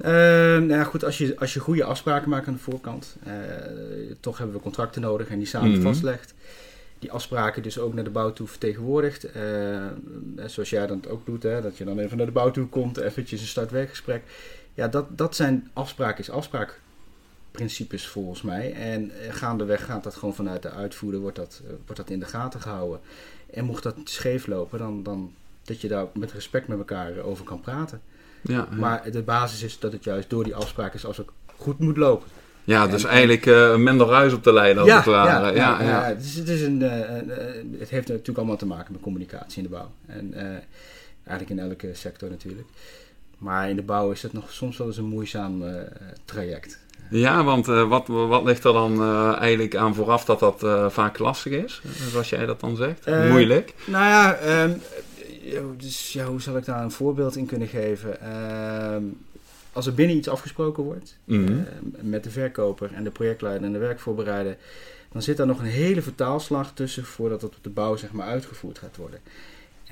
Uh, 0.00 0.08
nou 0.08 0.68
ja, 0.68 0.84
goed, 0.84 1.04
als 1.04 1.18
je, 1.18 1.38
als 1.38 1.54
je 1.54 1.60
goede 1.60 1.84
afspraken 1.84 2.28
maakt 2.28 2.46
aan 2.46 2.52
de 2.52 2.58
voorkant, 2.60 3.16
toch 4.20 4.38
hebben 4.38 4.56
we 4.56 4.62
contracten 4.62 5.02
nodig 5.02 5.28
en 5.28 5.38
die 5.38 5.46
samen 5.46 5.70
mm 5.70 5.82
vastlegt. 5.82 6.34
Die 6.98 7.12
afspraken 7.12 7.62
dus 7.62 7.78
ook 7.78 7.94
naar 7.94 8.04
de 8.04 8.10
bouw 8.10 8.32
toe 8.32 8.46
vertegenwoordigt. 8.46 9.26
zoals 10.46 10.70
jij 10.70 10.86
dat 10.86 11.08
ook 11.08 11.26
doet, 11.26 11.42
hè, 11.42 11.60
dat 11.60 11.76
je 11.76 11.84
dan 11.84 11.98
even 11.98 12.16
naar 12.16 12.26
de 12.26 12.32
bouw 12.32 12.50
toe 12.50 12.66
komt, 12.66 12.96
eventjes 12.96 13.40
een 13.40 13.46
startwerkgesprek. 13.46 14.22
Ja, 14.74 14.88
dat, 14.88 15.18
dat 15.18 15.36
zijn 15.36 15.70
afspraak 15.72 16.18
is 16.18 16.30
afspraak 16.30 16.80
principes 17.52 18.06
volgens 18.06 18.42
mij. 18.42 18.72
En 18.72 19.10
eh, 19.10 19.34
gaandeweg 19.34 19.84
gaat 19.84 20.04
dat 20.04 20.14
gewoon 20.14 20.34
vanuit 20.34 20.62
de 20.62 20.70
uitvoerder, 20.70 21.20
wordt 21.20 21.36
dat, 21.36 21.60
eh, 21.64 21.70
wordt 21.86 21.96
dat 21.96 22.10
in 22.10 22.20
de 22.20 22.26
gaten 22.26 22.60
gehouden. 22.60 23.00
En 23.50 23.64
mocht 23.64 23.82
dat 23.82 23.96
scheef 24.04 24.46
lopen, 24.46 24.78
dan, 24.78 25.02
dan 25.02 25.32
dat 25.64 25.80
je 25.80 25.88
daar 25.88 26.06
met 26.14 26.32
respect 26.32 26.68
met 26.68 26.78
elkaar 26.78 27.18
over 27.18 27.44
kan 27.44 27.60
praten. 27.60 28.00
Ja, 28.40 28.68
Maar 28.78 29.10
de 29.10 29.22
basis 29.22 29.62
is 29.62 29.78
dat 29.78 29.92
het 29.92 30.04
juist 30.04 30.30
door 30.30 30.44
die 30.44 30.54
afspraken 30.54 30.94
is 30.94 31.06
als 31.06 31.16
het 31.16 31.26
goed 31.56 31.78
moet 31.78 31.96
lopen. 31.96 32.28
Ja, 32.64 32.86
dus 32.86 33.04
eigenlijk 33.04 33.46
uh, 33.46 33.76
minder 33.76 34.06
ruis 34.06 34.32
op 34.32 34.44
de 34.44 34.52
lijn 34.52 34.78
als 34.78 34.88
ja, 34.88 34.96
het 34.96 35.04
ware. 35.04 35.54
Ja, 35.54 35.80
ja, 35.80 35.88
ja, 35.88 36.04
Het, 36.04 36.24
is, 36.24 36.34
het, 36.34 36.48
is 36.48 36.62
een, 36.62 36.80
het 37.78 37.88
heeft 37.88 38.08
natuurlijk 38.08 38.38
allemaal 38.38 38.56
te 38.56 38.66
maken 38.66 38.92
met 38.92 39.00
communicatie 39.00 39.56
in 39.56 39.62
de 39.62 39.74
bouw. 39.74 39.90
En 40.06 40.34
eigenlijk 41.24 41.50
in 41.50 41.58
elke 41.58 41.94
sector 41.94 42.30
natuurlijk. 42.30 42.68
Maar 43.38 43.68
in 43.68 43.76
de 43.76 43.82
bouw 43.82 44.10
is 44.10 44.22
het 44.22 44.32
nog 44.32 44.52
soms 44.52 44.76
wel 44.76 44.86
eens 44.86 44.96
een 44.96 45.04
moeizaam 45.04 45.64
traject. 46.24 46.78
Ja, 47.12 47.44
want 47.44 47.68
uh, 47.68 47.88
wat, 47.88 48.06
wat 48.06 48.44
ligt 48.44 48.64
er 48.64 48.72
dan 48.72 48.92
uh, 49.00 49.36
eigenlijk 49.38 49.76
aan 49.76 49.94
vooraf 49.94 50.24
dat 50.24 50.38
dat 50.38 50.62
uh, 50.62 50.88
vaak 50.88 51.18
lastig 51.18 51.52
is? 51.52 51.82
Zoals 52.10 52.28
jij 52.28 52.46
dat 52.46 52.60
dan 52.60 52.76
zegt? 52.76 53.06
Moeilijk? 53.28 53.74
Nou 53.84 54.04
ja, 54.04 54.38
um, 54.62 54.80
dus, 55.76 56.12
ja, 56.12 56.24
hoe 56.24 56.40
zal 56.40 56.56
ik 56.56 56.64
daar 56.64 56.82
een 56.82 56.90
voorbeeld 56.90 57.36
in 57.36 57.46
kunnen 57.46 57.68
geven? 57.68 58.20
Ehm, 58.20 59.02
als 59.72 59.86
er 59.86 59.94
binnen 59.94 60.16
iets 60.16 60.28
afgesproken 60.28 60.82
wordt 60.82 61.16
mhm. 61.24 61.56
met 62.00 62.24
de 62.24 62.30
verkoper 62.30 62.90
en 62.94 63.04
de 63.04 63.10
projectleider 63.10 63.66
en 63.66 63.72
de 63.72 63.78
werkvoorbereider, 63.78 64.56
dan 65.12 65.22
zit 65.22 65.36
daar 65.36 65.46
nog 65.46 65.58
een 65.58 65.64
hele 65.64 66.02
vertaalslag 66.02 66.72
tussen 66.74 67.04
voordat 67.04 67.42
het 67.42 67.56
op 67.56 67.62
de 67.64 67.70
bouw 67.70 67.96
zeg 67.96 68.12
maar, 68.12 68.26
uitgevoerd 68.26 68.78
gaat 68.78 68.96
worden. 68.96 69.20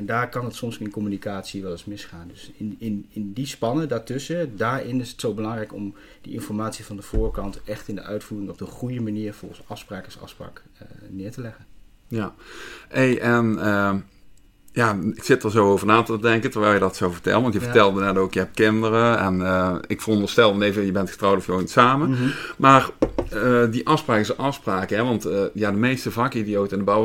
En 0.00 0.06
daar 0.06 0.28
kan 0.28 0.44
het 0.44 0.54
soms 0.54 0.78
in 0.78 0.90
communicatie 0.90 1.62
wel 1.62 1.70
eens 1.70 1.84
misgaan. 1.84 2.28
Dus 2.28 2.50
in, 2.56 2.76
in, 2.78 3.06
in 3.10 3.32
die 3.32 3.46
spannen 3.46 3.88
daartussen, 3.88 4.56
daarin 4.56 5.00
is 5.00 5.10
het 5.10 5.20
zo 5.20 5.34
belangrijk 5.34 5.72
om 5.72 5.94
die 6.20 6.32
informatie 6.32 6.84
van 6.84 6.96
de 6.96 7.02
voorkant 7.02 7.60
echt 7.64 7.88
in 7.88 7.94
de 7.94 8.02
uitvoering 8.02 8.50
op 8.50 8.58
de 8.58 8.64
goede 8.66 9.00
manier 9.00 9.34
volgens 9.34 9.62
afspraak 9.66 10.06
is 10.06 10.20
afspraak 10.20 10.62
uh, 10.74 10.88
neer 11.10 11.30
te 11.30 11.40
leggen. 11.40 11.66
Ja, 12.08 12.34
hey, 12.88 13.20
en 13.20 13.52
uh, 13.52 13.94
ja, 14.72 14.98
ik 15.14 15.22
zit 15.22 15.42
er 15.42 15.50
zo 15.50 15.70
over 15.70 15.86
na 15.86 16.02
te 16.02 16.18
denken 16.18 16.50
terwijl 16.50 16.72
je 16.72 16.80
dat 16.80 16.96
zo 16.96 17.10
vertelt. 17.10 17.42
Want 17.42 17.54
je 17.54 17.60
vertelde 17.60 18.00
net 18.00 18.16
ook, 18.16 18.32
je 18.32 18.38
hebt 18.38 18.54
kinderen. 18.54 19.18
En 19.18 19.40
uh, 19.40 19.76
ik 19.86 20.00
veronderstel 20.00 20.62
even, 20.62 20.86
je 20.86 20.92
bent 20.92 21.10
getrouwd 21.10 21.36
of 21.36 21.46
je 21.46 21.52
woont 21.52 21.70
samen. 21.70 22.10
Mhm. 22.10 22.28
Maar 22.56 22.90
uh, 23.34 23.62
die 23.70 23.86
afspraak 23.86 24.20
is 24.20 24.36
afspraak. 24.36 24.90
Hè? 24.90 25.04
Want 25.04 25.26
uh, 25.26 25.40
ja, 25.54 25.70
de 25.70 25.76
meeste 25.76 26.10
vakidioten 26.10 26.72
in 26.72 26.78
de 26.78 26.84
bouw, 26.84 27.04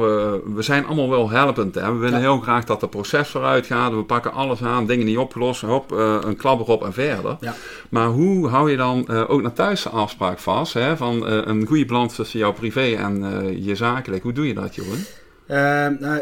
we 0.54 0.62
zijn 0.62 0.86
allemaal 0.86 1.10
wel 1.10 1.30
helpend. 1.30 1.76
Hè? 1.76 1.92
We 1.92 1.98
willen 1.98 2.20
heel 2.20 2.40
graag 2.40 2.66
dat 2.66 2.82
het 2.82 2.90
proces 2.90 3.30
vooruit 3.30 3.66
gaat. 3.66 3.92
We 3.92 4.04
pakken 4.04 4.32
alles 4.32 4.64
aan, 4.64 4.86
dingen 4.86 5.06
niet 5.06 5.18
oplossen. 5.18 5.68
Hop, 5.68 5.92
een 5.92 6.36
klapper 6.36 6.68
op 6.68 6.84
en 6.84 6.94
verder. 6.94 7.38
Ja. 7.40 7.54
Maar 7.90 8.08
hoe 8.08 8.48
hou 8.48 8.72
je 8.72 8.78
dan 8.78 9.10
ook 9.10 9.42
naar 9.42 9.54
thuis 9.54 9.84
de 9.84 9.90
afspraak 9.90 10.40
vast? 10.40 10.74
Hè? 10.74 10.98
Van 10.98 11.26
een 11.26 11.66
goede 11.66 11.86
balans 11.86 12.16
tussen 12.16 12.40
jouw 12.40 12.54
privé 12.54 12.96
en 12.96 13.24
je 13.64 13.76
zakelijk. 13.76 14.24
Hoe 14.24 14.34
doe 14.34 14.48
je 14.48 14.54
dat, 14.54 14.76
Jeroen? 14.76 15.06
nou, 16.00 16.22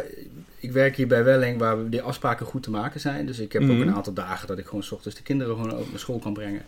ik 0.63 0.71
werk 0.71 0.95
hier 0.95 1.07
bij 1.07 1.24
Welling 1.24 1.57
waar 1.57 1.89
die 1.89 2.01
afspraken 2.01 2.45
goed 2.45 2.63
te 2.63 2.69
maken 2.69 3.00
zijn. 3.00 3.25
Dus 3.25 3.39
ik 3.39 3.54
heb 3.54 3.62
ook 3.62 3.68
mhm. 3.68 3.81
een 3.81 3.94
aantal 3.94 4.13
dagen 4.13 4.48
dat 4.48 4.57
ik 4.57 4.65
gewoon 4.65 4.83
s 4.83 4.92
ochtends 4.92 5.18
de 5.18 5.24
kinderen 5.24 5.56
gewoon 5.56 5.74
ook 5.74 5.89
naar 5.89 6.00
school 6.00 6.19
kan 6.19 6.33
brengen. 6.33 6.62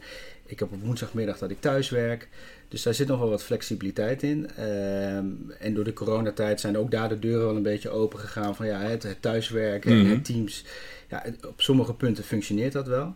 Ik 0.45 0.59
heb 0.59 0.71
op 0.71 0.81
woensdagmiddag 0.81 1.37
dat 1.37 1.49
ik 1.49 1.61
thuis 1.61 1.89
werk. 1.89 2.27
Dus 2.67 2.83
daar 2.83 2.93
zit 2.93 3.07
nog 3.07 3.19
wel 3.19 3.29
wat 3.29 3.43
flexibiliteit 3.43 4.23
in. 4.23 4.49
Ehm, 4.49 5.25
en 5.59 5.73
door 5.73 5.83
de 5.83 5.93
coronatijd 5.93 6.59
zijn 6.59 6.77
ook 6.77 6.91
daar 6.91 7.09
de 7.09 7.19
deuren 7.19 7.45
wel 7.45 7.55
een 7.55 7.61
beetje 7.63 7.89
open 7.89 8.19
gegaan 8.19 8.55
van 8.55 8.65
ja, 8.65 8.79
het, 8.79 9.17
thuiswerken 9.19 9.91
en 9.91 10.01
mhm. 10.01 10.09
het 10.09 10.25
teams. 10.25 10.65
Ja, 11.09 11.23
op 11.47 11.61
sommige 11.61 11.93
punten 11.93 12.23
functioneert 12.23 12.73
dat 12.73 12.87
wel. 12.87 13.15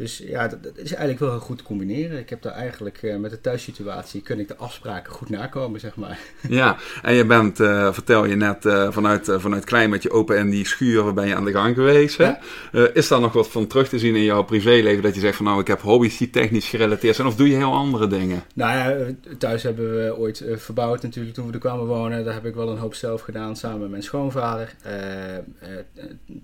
Dus 0.00 0.18
ja, 0.18 0.48
dat, 0.48 0.60
is 0.74 0.90
eigenlijk 0.90 1.18
wel 1.18 1.30
heel 1.30 1.38
goed 1.38 1.58
te 1.58 1.64
combineren. 1.64 2.18
Ik 2.18 2.30
heb 2.30 2.42
daar 2.42 2.52
eigenlijk 2.52 3.02
uh, 3.02 3.16
met 3.16 3.30
de 3.30 3.40
thuissituatie, 3.40 4.20
kun 4.20 4.38
ik 4.38 4.48
de 4.48 4.56
afspraken 4.56 5.12
goed 5.12 5.30
nakomen, 5.30 5.80
zeg 5.80 5.96
maar. 5.96 6.18
Ja, 6.48 6.76
en 7.02 7.14
je 7.14 7.26
bent, 7.26 7.60
uh, 7.60 7.92
vertel 7.92 8.24
je 8.24 8.34
net, 8.34 8.64
uh, 8.64 8.92
vanuit, 8.92 9.28
vanuit 9.36 9.64
klein 9.64 9.90
met 9.90 10.02
je 10.02 10.10
open 10.10 10.36
en 10.36 10.50
die 10.50 10.66
schuren 10.66 11.14
ben 11.14 11.26
je 11.26 11.34
aan 11.34 11.44
de 11.44 11.52
gang 11.52 11.74
geweest. 11.74 12.18
Hè? 12.18 12.32
is 12.94 13.08
daar 13.08 13.20
nog 13.20 13.32
wat 13.32 13.48
van 13.48 13.66
terug 13.66 13.88
te 13.88 13.98
zien 13.98 14.16
in 14.16 14.24
jouw 14.24 14.42
privéleven? 14.42 15.02
Dat 15.02 15.14
je 15.14 15.20
zegt 15.20 15.36
van 15.36 15.44
nou, 15.44 15.60
ik 15.60 15.66
heb 15.66 15.80
hobby's 15.80 16.16
die 16.16 16.30
technisch 16.30 16.68
gerelateerd 16.68 17.16
zijn. 17.16 17.28
Of 17.28 17.36
doe 17.36 17.48
je 17.48 17.56
heel 17.56 17.74
andere 17.74 18.06
dingen? 18.06 18.42
Nou 18.54 18.72
ja, 18.72 19.06
thuis 19.38 19.62
hebben 19.62 19.96
we 19.96 20.16
ooit 20.16 20.44
verbouwd 20.54 21.02
natuurlijk 21.02 21.34
toen 21.34 21.46
we 21.46 21.52
er 21.52 21.58
kwamen 21.58 21.86
wonen. 21.86 22.24
Daar 22.24 22.34
heb 22.34 22.46
ik 22.46 22.54
wel 22.54 22.68
een 22.68 22.78
hoop 22.78 22.94
zelf 22.94 23.20
gedaan 23.20 23.56
samen 23.56 23.80
met 23.80 23.90
mijn 23.90 24.02
schoonvader. 24.02 24.74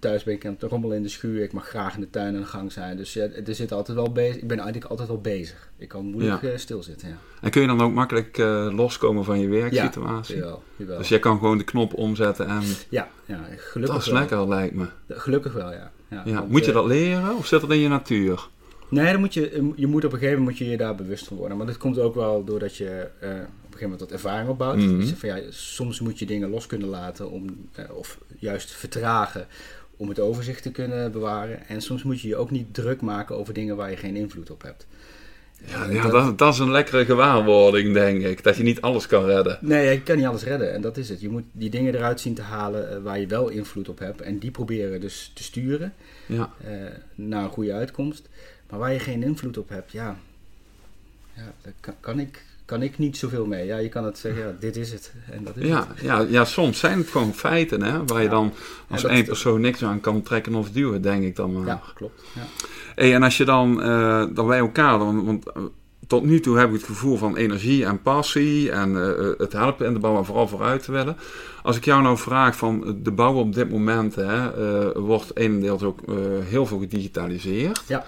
thuis 0.01 0.25
ben 0.25 0.35
ik 0.35 0.47
aan 0.47 0.57
het 0.59 0.71
rommelen 0.71 0.97
in 0.97 1.03
de 1.03 1.09
schuur. 1.09 1.43
Ik 1.43 1.53
mag 1.53 1.69
graag 1.69 1.95
in 1.95 2.01
de 2.01 2.11
tuin 2.11 2.35
aan 2.35 2.41
de 2.41 2.47
gang 2.47 2.73
zijn. 2.73 2.97
Dus 2.97 3.13
ja, 3.13 3.27
er 3.49 3.55
zit 3.55 3.73
altijd 3.73 3.97
wel 3.97 4.13
bezig. 4.13 4.37
Ik 4.37 4.49
ben 4.49 4.59
eigenlijk 4.59 4.91
altijd 4.91 5.09
al 5.09 5.21
bezig. 5.21 5.71
Ik 5.79 5.89
kan 5.89 6.05
moeilijk 6.05 6.43
ja. 6.43 6.51
uh, 6.51 6.57
stilzitten. 6.57 7.09
Ja. 7.09 7.17
En 7.41 7.51
kun 7.51 7.61
je 7.61 7.67
dan 7.67 7.81
ook 7.81 7.93
makkelijk 7.93 8.39
uh, 8.39 8.69
loskomen 8.77 9.25
van 9.25 9.41
je 9.41 9.49
werksituatie? 9.49 10.37
Ja, 10.37 10.57
jawel, 10.77 10.99
Dus 10.99 11.09
jij 11.09 11.19
kan 11.19 11.39
gewoon 11.39 11.59
de 11.59 11.65
knop 11.65 11.95
omzetten 11.95 12.47
en. 12.47 12.63
Ja, 12.89 13.09
ja 13.25 13.41
gelukkig. 13.57 13.97
Dat 13.97 14.07
is 14.07 14.13
lekker, 14.13 14.49
lijkt 14.49 14.75
me. 14.75 14.87
Gelukkig 15.09 15.53
wel, 15.53 15.73
ja. 15.73 15.93
ja, 16.25 16.45
moet 16.49 16.65
je 16.65 16.71
eh, 16.71 16.77
dat 16.77 16.87
leren 16.87 17.37
of 17.37 17.47
zit 17.47 17.61
dat 17.61 17.71
in 17.71 17.79
je 17.79 17.89
natuur? 17.89 18.49
Nee, 18.89 19.13
dan 19.13 19.21
moet 19.21 19.35
je, 19.35 19.73
je 19.77 19.87
moet 19.87 20.05
op 20.05 20.13
een 20.13 20.19
gegeven 20.19 20.39
moment 20.39 20.59
moet 20.59 20.67
je, 20.67 20.73
je 20.73 20.77
daar 20.77 20.95
bewust 20.95 21.27
van 21.27 21.37
worden. 21.37 21.57
Maar 21.57 21.67
dat 21.67 21.77
komt 21.77 21.99
ook 21.99 22.15
wel 22.15 22.45
doordat 22.45 22.77
je 22.77 22.85
uh, 22.85 23.29
op 23.29 23.29
een 23.29 23.47
gegeven 23.63 23.81
moment 23.81 24.01
wat 24.01 24.11
ervaring 24.11 24.49
opbouwt. 24.49 24.77
Mm 24.77 25.01
dus 25.01 25.11
van, 25.11 25.29
ja, 25.29 25.41
soms 25.51 26.01
moet 26.01 26.19
je 26.19 26.27
dingen 26.27 26.51
los 26.51 26.67
kunnen 26.67 26.89
laten 26.89 27.31
om, 27.31 27.69
of 27.91 28.19
juist 28.39 28.71
vertragen 28.71 29.47
om 29.97 30.09
het 30.09 30.21
overzicht 30.21 30.63
te 30.63 30.71
kunnen 30.71 31.13
bewaren. 31.13 31.69
En 31.69 31.81
soms 31.81 32.03
moet 32.03 32.21
je 32.21 32.29
je 32.29 32.37
ook 32.37 32.51
niet 32.51 32.75
druk 32.75 33.01
maken 33.01 33.37
over 33.37 33.55
dingen 33.55 33.77
waar 33.77 33.91
je 33.91 33.97
geen 33.97 34.17
invloed 34.17 34.51
op 34.51 34.63
hebt. 34.63 34.87
Ja, 35.65 35.91
ja 35.91 36.09
dat, 36.09 36.39
dat, 36.39 36.53
is 36.53 36.59
een 36.59 36.71
lekkere 36.71 37.05
gewaarwording, 37.05 37.93
denk 37.93 38.23
ik. 38.23 38.43
Dat 38.43 38.57
je 38.57 38.63
niet 38.63 38.81
alles 38.81 39.07
kan 39.07 39.25
redden. 39.25 39.59
Nee, 39.61 39.91
je 39.91 40.03
kan 40.03 40.17
niet 40.17 40.27
alles 40.27 40.43
redden. 40.43 40.73
En 40.73 40.81
dat 40.81 40.97
is 40.97 41.09
het. 41.09 41.21
Je 41.21 41.29
moet 41.29 41.45
die 41.53 41.71
dingen 41.71 41.95
eruit 41.95 42.21
zien 42.21 42.35
te 42.35 42.43
halen 42.43 42.91
eh, 42.91 43.03
waar 43.03 43.19
je 43.19 43.27
wel 43.27 43.49
invloed 43.49 43.89
op 43.89 43.99
hebt. 43.99 44.21
En 44.21 44.39
die 44.39 44.51
proberen 44.51 45.01
dus 45.01 45.31
te 45.35 45.43
sturen 45.43 45.95
ja. 46.27 46.53
Uh, 46.67 46.71
naar 47.15 47.45
een 47.45 47.51
goede 47.51 47.73
uitkomst. 47.73 48.29
Maar 48.71 48.79
waar 48.79 48.93
je 48.93 48.99
geen 48.99 49.23
invloed 49.23 49.59
op 49.59 49.69
hebt, 49.69 49.93
ja, 49.93 50.19
ja 51.33 51.53
dat 51.63 51.73
kan, 51.81 51.95
kan 52.01 52.21
ik 52.21 52.45
kan 52.67 52.83
ik 52.83 52.99
niet 52.99 53.17
zoveel 53.17 53.47
mee. 53.47 53.67
Ja, 53.67 53.77
je 53.77 53.89
kan 53.89 54.05
het 54.05 54.19
zeggen, 54.19 54.43
ja, 54.43 54.55
dit 54.61 54.77
is 54.77 54.93
het. 54.93 55.13
En 55.31 55.45
dat 55.45 55.57
is 55.57 55.67
ja, 55.67 55.87
het. 55.89 56.01
Ja, 56.01 56.21
ja, 56.21 56.45
soms 56.45 56.79
zijn 56.79 56.99
het 56.99 57.09
gewoon 57.09 57.35
feiten, 57.35 57.83
hè, 57.83 58.05
waar 58.05 58.23
je 58.23 58.29
dan 58.29 58.53
als 58.89 59.05
één 59.05 59.25
persoon 59.25 59.61
niks 59.61 59.85
aan 59.85 60.01
kan 60.01 60.23
trekken 60.23 60.55
of 60.55 60.71
duwen, 60.71 61.03
denk 61.03 61.23
ik 61.23 61.37
dan 61.37 61.53
maar. 61.53 61.67
Ja, 61.67 61.83
klopt. 61.95 62.23
Ja. 62.35 62.43
Hey, 62.95 63.15
en 63.15 63.23
als 63.23 63.37
je 63.37 63.45
dan, 63.45 63.81
uh, 63.81 64.25
dan 64.35 64.47
bij 64.47 64.59
elkaar, 64.59 64.99
dan, 64.99 65.25
want 65.25 65.45
tot 66.07 66.25
nu 66.25 66.41
toe 66.41 66.59
heb 66.59 66.69
ik 66.69 66.75
het 66.75 66.85
gevoel 66.85 67.17
van 67.17 67.37
energie 67.37 67.85
en 67.85 68.03
passie 68.03 68.71
en 68.71 68.91
uh, 68.91 69.31
het 69.39 69.53
helpen 69.53 69.87
in 69.87 69.93
de 69.93 69.99
bouw 69.99 70.17
en 70.17 70.25
vooral 70.25 70.49
vooruit 70.49 70.83
te 70.83 70.93
willen. 70.93 71.17
Als 71.63 71.77
ik 71.77 71.85
jou 71.85 72.03
nou 72.03 72.19
vraag 72.19 72.57
van 72.57 72.99
de 73.03 73.11
bouw 73.11 73.35
op 73.35 73.55
dit 73.55 73.71
moment 73.71 74.15
hè, 74.15 74.59
uh, 74.85 74.91
wordt 74.95 75.85
ook 75.85 76.01
uh, 76.09 76.17
heel 76.45 76.67
veel 76.67 76.79
gedigitaliseerd. 76.79 77.83
Ja. 77.87 78.05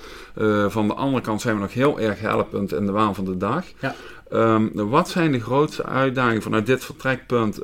van 0.71 0.89
de 0.89 0.95
andere 0.95 1.23
kant 1.23 1.41
zijn 1.41 1.55
we 1.55 1.61
nog 1.61 1.73
heel 1.73 2.01
erg 2.01 2.21
helpend 2.21 2.73
in 2.73 2.87
de 2.87 2.93
waan 2.93 3.15
van 3.15 3.25
de 3.25 3.37
dag. 3.37 3.65
Ja. 3.81 3.95
Um, 4.33 4.71
wat 4.75 5.09
zijn 5.09 5.33
de 5.33 5.41
grootste 5.41 5.85
uitdagingen 5.85 6.43
vanuit 6.43 6.67
dit 6.67 6.85
vertrekpunt 6.85 7.59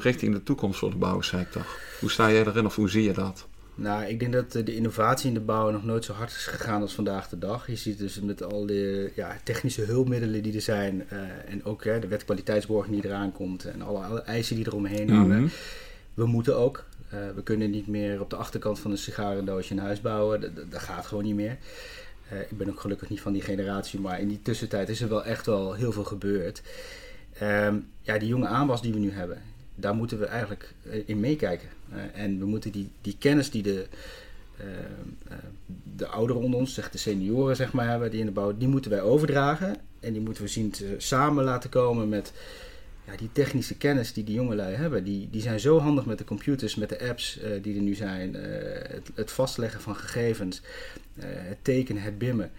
richting 0.00 0.34
de 0.34 0.42
toekomst 0.42 0.78
voor 0.78 0.90
de 0.90 0.96
bouwsector? 0.96 1.62
Hoe 2.00 2.10
sta 2.10 2.30
jij 2.30 2.46
erin 2.46 2.66
of 2.66 2.76
hoe 2.76 2.90
zie 2.90 3.02
je 3.02 3.12
dat? 3.12 3.46
Nou, 3.78 4.04
ik 4.04 4.20
denk 4.20 4.32
dat 4.32 4.52
de 4.52 4.74
innovatie 4.74 5.28
in 5.28 5.34
de 5.34 5.40
bouw 5.40 5.70
nog 5.70 5.84
nooit 5.84 6.04
zo 6.04 6.12
hard 6.12 6.30
is 6.30 6.46
gegaan 6.46 6.80
als 6.80 6.94
vandaag 6.94 7.28
de 7.28 7.38
dag. 7.38 7.66
Je 7.66 7.76
ziet 7.76 7.98
dus 7.98 8.20
met 8.20 8.42
al 8.42 8.66
de 8.66 9.12
ja, 9.14 9.36
technische 9.44 9.82
hulpmiddelen 9.82 10.42
die 10.42 10.54
er 10.54 10.60
zijn 10.60 11.06
uh, 11.12 11.18
en 11.52 11.64
ook 11.64 11.84
hè, 11.84 11.98
de 11.98 12.06
wetkwaliteitsborging 12.06 12.94
die 12.94 13.04
eraan 13.10 13.32
komt 13.32 13.64
en 13.64 13.82
alle, 13.82 13.98
alle 13.98 14.22
eisen 14.22 14.56
die 14.56 14.66
eromheen 14.66 15.10
hangen. 15.10 15.36
Mm 15.36 15.42
-hmm. 15.42 15.50
We 16.14 16.26
moeten 16.26 16.56
ook. 16.56 16.84
Uh, 17.14 17.20
we 17.34 17.42
kunnen 17.42 17.70
niet 17.70 17.86
meer 17.86 18.20
op 18.20 18.30
de 18.30 18.36
achterkant 18.36 18.78
van 18.78 18.90
een 18.90 18.98
sigarendoosje 18.98 19.74
een 19.74 19.80
huis 19.80 20.00
bouwen. 20.00 20.40
Dat, 20.40 20.70
dat 20.70 20.80
gaat 20.80 21.06
gewoon 21.06 21.24
niet 21.24 21.34
meer. 21.34 21.56
Uh, 22.32 22.40
ik 22.40 22.58
ben 22.58 22.68
ook 22.68 22.80
gelukkig 22.80 23.08
niet 23.08 23.20
van 23.20 23.32
die 23.32 23.42
generatie, 23.42 24.00
maar 24.00 24.20
in 24.20 24.28
die 24.28 24.42
tussentijd 24.42 24.88
is 24.88 25.00
er 25.00 25.08
wel 25.08 25.24
echt 25.24 25.46
wel 25.46 25.74
heel 25.74 25.92
veel 25.92 26.04
gebeurd. 26.04 26.62
Um, 27.42 27.86
ja, 28.02 28.18
die 28.18 28.28
jonge 28.28 28.46
aanwas 28.46 28.82
die 28.82 28.92
we 28.92 28.98
nu 28.98 29.10
hebben, 29.10 29.42
daar 29.76 29.94
moeten 29.94 30.18
we 30.18 30.26
eigenlijk 30.26 30.74
in 31.06 31.20
meekijken. 31.20 31.68
Uh, 31.92 32.22
en 32.22 32.38
we 32.38 32.46
moeten 32.46 32.70
die, 32.70 32.90
die 33.00 33.16
kennis 33.18 33.50
die 33.50 33.62
de, 33.62 33.86
uh, 34.60 34.66
de 35.96 36.06
ouderen 36.06 36.42
onder 36.42 36.60
ons, 36.60 36.74
zeg 36.74 36.90
de 36.90 36.98
senioren 36.98 37.56
zeg 37.56 37.72
maar, 37.72 37.88
hebben, 37.88 38.10
die 38.10 38.20
in 38.20 38.26
de 38.26 38.32
bouw, 38.32 38.56
die 38.56 38.68
moeten 38.68 38.90
wij 38.90 39.00
overdragen. 39.00 39.76
En 40.00 40.12
die 40.12 40.22
moeten 40.22 40.42
we 40.42 40.48
zien 40.48 40.70
te 40.70 40.94
samen 40.98 41.44
laten 41.44 41.70
komen 41.70 42.08
met 42.08 42.32
ja, 43.06 43.16
die 43.16 43.32
technische 43.32 43.76
kennis 43.76 44.12
die 44.12 44.24
die 44.24 44.34
jongelui 44.34 44.74
hebben. 44.74 45.04
Die, 45.04 45.28
die 45.30 45.40
zijn 45.40 45.60
zo 45.60 45.78
handig 45.78 46.06
met 46.06 46.18
de 46.18 46.24
computers, 46.24 46.74
met 46.74 46.88
de 46.88 47.08
apps 47.08 47.40
die 47.62 47.76
er 47.76 47.82
nu 47.82 47.94
zijn. 47.94 48.34
Het, 49.14 49.30
vastleggen 49.30 49.80
van 49.80 49.96
gegevens, 49.96 50.62
het 51.20 51.58
tekenen, 51.62 52.02
het 52.02 52.18
bimmen. 52.18 52.50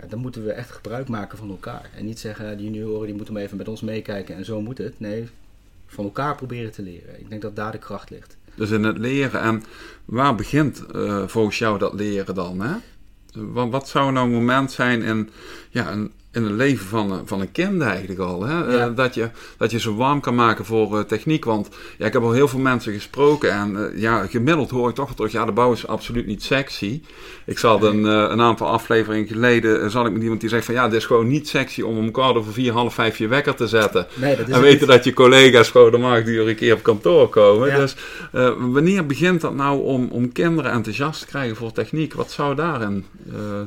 Ja, 0.00 0.06
dan 0.06 0.18
moeten 0.18 0.44
we 0.44 0.52
echt 0.52 0.70
gebruik 0.70 1.08
maken 1.08 1.38
van 1.38 1.50
elkaar. 1.50 1.90
En 1.96 2.04
niet 2.04 2.18
zeggen, 2.18 2.56
die 2.56 2.70
junioren 2.70 3.06
die 3.06 3.14
moeten 3.14 3.34
maar 3.34 3.42
even 3.42 3.56
met 3.56 3.68
ons 3.68 3.80
meekijken 3.80 4.34
en 4.34 4.44
zo 4.44 4.60
moet 4.60 4.78
het. 4.78 5.00
Nee, 5.00 5.28
van 5.94 6.04
elkaar 6.04 6.34
proberen 6.34 6.72
te 6.72 6.82
leren. 6.82 7.20
Ik 7.20 7.28
denk 7.28 7.42
dat 7.42 7.56
daar 7.56 7.72
de 7.72 7.78
kracht 7.78 8.10
ligt. 8.10 8.36
Dus 8.54 8.70
in 8.70 8.84
het 8.84 8.98
leren. 8.98 9.40
En 9.40 9.62
waar 10.04 10.34
begint 10.34 10.84
uh, 10.94 11.28
volgens 11.28 11.58
jou 11.58 11.78
dat 11.78 11.94
leren 11.94 12.34
dan? 12.34 12.60
Hè? 12.60 12.76
Wat, 13.32 13.70
wat 13.70 13.88
zou 13.88 14.12
nou 14.12 14.26
een 14.26 14.32
moment 14.32 14.72
zijn 14.72 15.02
in, 15.02 15.30
ja, 15.70 15.92
een, 15.92 16.12
in 16.34 16.42
het 16.42 16.52
leven 16.52 16.86
van, 16.86 17.22
van 17.24 17.40
een 17.40 17.52
kind 17.52 17.82
eigenlijk 17.82 18.20
al? 18.20 18.44
Hè? 18.44 18.58
Ja. 18.58 18.88
Uh, 18.88 18.96
dat, 18.96 19.14
je, 19.14 19.28
dat 19.56 19.70
je 19.70 19.80
ze 19.80 19.94
warm 19.94 20.20
kan 20.20 20.34
maken 20.34 20.64
voor 20.64 20.98
uh, 20.98 21.00
techniek. 21.00 21.44
Want 21.44 21.68
ja, 21.98 22.06
ik 22.06 22.12
heb 22.12 22.22
al 22.22 22.32
heel 22.32 22.48
veel 22.48 22.60
mensen 22.60 22.92
gesproken. 22.92 23.52
En 23.52 23.92
ja, 23.96 24.26
gemiddeld 24.26 24.70
hoor 24.70 24.88
ik 24.88 24.94
toch 24.94 25.14
terug. 25.14 25.32
Ja, 25.32 25.44
de 25.44 25.52
bouw 25.52 25.72
is 25.72 25.86
absoluut 25.86 26.26
niet 26.26 26.42
sexy. 26.42 27.02
Ik 27.46 27.58
zat 27.58 27.82
een, 27.82 28.04
een 28.04 28.40
aantal 28.40 28.66
afleveringen 28.66 29.26
geleden. 29.26 29.90
zat 29.90 30.06
ik 30.06 30.12
met 30.12 30.22
iemand 30.22 30.40
die 30.40 30.48
zegt 30.48 30.64
van 30.64 30.74
ja, 30.74 30.84
het 30.84 30.92
is 30.92 31.06
gewoon 31.06 31.28
niet 31.28 31.48
sexy 31.48 31.82
om 31.82 31.98
om 31.98 32.10
kwart 32.10 32.36
over 32.36 32.52
vier, 32.52 32.72
half 32.72 32.94
vijf 32.94 33.18
je 33.18 33.28
wekker 33.28 33.54
te 33.54 33.66
zetten. 33.66 34.06
Nee, 34.14 34.36
dat 34.36 34.48
is 34.48 34.54
en 34.54 34.60
weten 34.60 34.86
dat 34.86 35.04
je 35.04 35.12
collega's 35.12 35.70
gewoon 35.70 35.90
de 35.90 35.98
maagduur 35.98 36.48
een 36.48 36.54
keer 36.54 36.74
op 36.74 36.82
kantoor 36.82 37.28
komen. 37.28 37.68
Ja. 37.68 37.76
Dus 37.76 37.96
wanneer 38.58 39.06
begint 39.06 39.40
dat 39.40 39.54
nou 39.54 39.82
om, 39.82 40.08
om 40.10 40.32
kinderen 40.32 40.72
enthousiast 40.72 41.20
te 41.20 41.26
krijgen 41.26 41.56
voor 41.56 41.72
techniek? 41.72 42.14
Wat 42.14 42.30
zou 42.30 42.54
daarin 42.54 43.04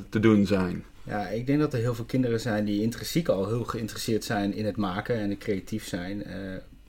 te 0.10 0.20
doen 0.20 0.46
zijn? 0.46 0.84
Ja, 1.08 1.28
ik 1.28 1.46
denk 1.46 1.60
dat 1.60 1.74
er 1.74 1.80
heel 1.80 1.96
veel 1.96 2.06
kinderen 2.06 2.40
zijn 2.40 2.66
die 2.66 2.82
intrinsiek 2.82 3.28
al 3.28 3.48
heel 3.48 3.64
geïnteresseerd 3.64 4.24
zijn 4.24 4.54
in 4.54 4.66
het 4.66 4.78
maken 4.78 5.16
en 5.16 5.38
creatief 5.38 5.88
zijn. 5.88 6.24
Uh, 6.28 6.34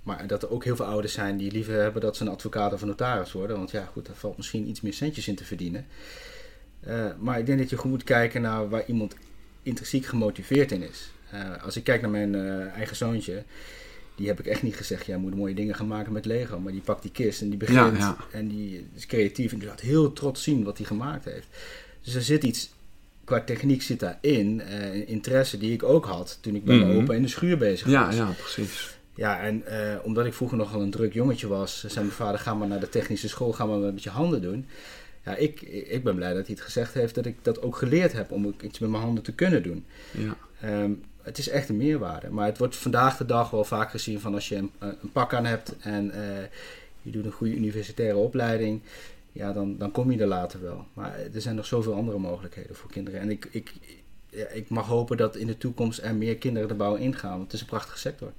maar 0.02 0.26
dat 0.26 0.42
er 0.42 0.50
ook 0.50 0.64
heel 0.64 0.76
veel 0.76 0.84
ouders 0.84 1.12
zijn 1.12 1.36
die 1.36 1.52
liever 1.52 1.74
hebben 1.74 2.02
dat 2.02 2.16
ze 2.16 2.22
een 2.22 2.30
advocaat 2.30 2.72
of 2.72 2.80
een 2.80 2.88
notaris 2.88 3.32
worden. 3.32 3.56
Want 3.56 3.70
ja, 3.70 3.84
goed, 3.92 4.06
daar 4.06 4.16
valt 4.16 4.36
misschien 4.36 4.68
iets 4.68 4.80
meer 4.80 4.92
centjes 4.92 5.28
in 5.28 5.34
te 5.34 5.44
verdienen. 5.44 5.86
Uh, 6.86 7.06
maar 7.18 7.38
ik 7.38 7.46
denk 7.46 7.58
dat 7.58 7.70
je 7.70 7.76
goed 7.76 7.90
moet 7.90 8.04
kijken 8.04 8.42
naar 8.42 8.68
waar 8.68 8.86
iemand 8.86 9.16
intrinsiek 9.62 10.06
gemotiveerd 10.06 10.72
in 10.72 10.82
is. 10.82 11.10
Uh, 11.34 11.64
als 11.64 11.76
ik 11.76 11.84
kijk 11.84 12.00
naar 12.00 12.10
mijn 12.10 12.34
eigen 12.70 12.96
zoontje, 12.96 13.42
die 14.14 14.26
heb 14.26 14.38
ik 14.38 14.46
echt 14.46 14.62
niet 14.62 14.76
gezegd, 14.76 15.06
jij 15.06 15.16
moet 15.16 15.36
mooie 15.36 15.54
dingen 15.54 15.74
gaan 15.74 15.86
maken 15.86 16.12
met 16.12 16.24
Lego. 16.24 16.58
Maar 16.58 16.72
die 16.72 16.80
pakt 16.80 17.02
die 17.02 17.10
kist 17.10 17.40
en 17.40 17.48
die 17.48 17.58
begint 17.58 17.78
Ja, 17.78 17.96
ja. 17.96 18.16
en 18.32 18.48
die 18.48 18.86
is 18.94 19.06
creatief 19.06 19.52
en 19.52 19.58
die 19.58 19.68
laat 19.68 19.80
heel 19.80 20.12
trots 20.12 20.42
zien 20.42 20.64
wat 20.64 20.78
hij 20.78 20.86
gemaakt 20.86 21.24
heeft. 21.24 21.46
Dus 22.02 22.14
er 22.14 22.22
zit 22.22 22.44
iets 22.44 22.70
qua 23.28 23.40
techniek 23.40 23.82
zit 23.82 24.00
daarin, 24.00 24.62
uh, 24.70 25.08
interesse 25.08 25.58
die 25.58 25.72
ik 25.72 25.82
ook 25.82 26.06
had 26.06 26.38
toen 26.40 26.54
ik 26.54 26.64
bij 26.64 26.76
Mhm. 26.76 26.86
mijn 26.86 27.00
opa 27.02 27.14
in 27.14 27.22
de 27.22 27.28
schuur 27.28 27.58
bezig 27.58 27.84
was. 27.86 27.92
Ja, 27.94 28.10
ja, 28.10 28.30
precies. 28.38 28.96
Ja, 29.14 29.40
en 29.40 29.66
eh, 29.66 29.94
omdat 30.02 30.26
ik 30.26 30.34
vroeger 30.34 30.56
nogal 30.56 30.80
een 30.80 30.90
druk 30.90 31.12
jongetje 31.12 31.48
was, 31.48 31.78
zei 31.86 32.04
mijn 32.04 32.16
vader: 32.16 32.40
ga 32.40 32.54
maar 32.54 32.68
naar 32.68 32.80
de 32.80 32.88
technische 32.88 33.28
school, 33.28 33.52
ga 33.52 33.66
maar 33.66 33.78
met 33.78 34.02
je 34.02 34.10
handen 34.10 34.42
doen. 34.42 34.66
Ja, 35.24 35.36
ik, 35.36 35.60
ik 35.88 36.04
ben 36.04 36.14
blij 36.14 36.34
dat 36.34 36.46
hij 36.46 36.54
het 36.54 36.64
gezegd 36.64 36.94
heeft 36.94 37.14
dat 37.14 37.26
ik 37.26 37.36
dat 37.42 37.62
ook 37.62 37.76
geleerd 37.76 38.12
heb 38.12 38.30
om 38.30 38.46
ook 38.46 38.62
iets 38.62 38.78
met 38.78 38.90
mijn 38.90 39.02
handen 39.02 39.22
te 39.24 39.32
kunnen 39.32 39.62
doen. 39.62 39.84
Ja. 40.10 40.36
Ehm, 40.60 40.90
het 41.22 41.38
is 41.38 41.48
echt 41.48 41.68
een 41.68 41.76
meerwaarde. 41.76 42.30
Maar 42.30 42.46
het 42.46 42.58
wordt 42.58 42.76
vandaag 42.76 43.16
de 43.16 43.26
dag 43.26 43.50
wel 43.50 43.64
vaak 43.64 43.90
gezien 43.90 44.20
van 44.20 44.34
als 44.34 44.48
je 44.48 44.56
een, 44.56 44.70
een 44.78 45.12
pak 45.12 45.34
aan 45.34 45.46
hebt 45.46 45.76
en 45.80 46.10
eh, 46.10 46.20
je 47.02 47.10
doet 47.10 47.24
een 47.24 47.32
goede 47.32 47.54
universitaire 47.54 48.16
opleiding, 48.16 48.80
ja, 49.32 49.52
dan, 49.52 49.76
dan 49.78 49.90
kom 49.90 50.10
je 50.12 50.18
er 50.18 50.26
later 50.26 50.62
wel. 50.62 50.86
Maar 50.94 51.18
er 51.34 51.40
zijn 51.40 51.54
nog 51.56 51.66
zoveel 51.66 51.94
andere 51.94 52.18
mogelijkheden 52.18 52.76
voor 52.76 52.90
kinderen. 52.90 53.20
En 53.20 53.30
ik, 53.30 53.48
ik, 53.50 53.72
ja, 54.30 54.48
ik 54.48 54.68
mag 54.68 54.86
hopen 54.86 55.16
dat 55.16 55.36
in 55.36 55.46
de 55.46 55.58
toekomst 55.58 56.00
er 56.02 56.14
meer 56.14 56.36
kinderen 56.36 56.68
de 56.68 56.74
bouw 56.74 56.94
ingaan, 56.94 57.30
want 57.30 57.42
het 57.42 57.52
is 57.52 57.60
een 57.60 57.66
prachtige 57.66 57.98
sector. 57.98 58.32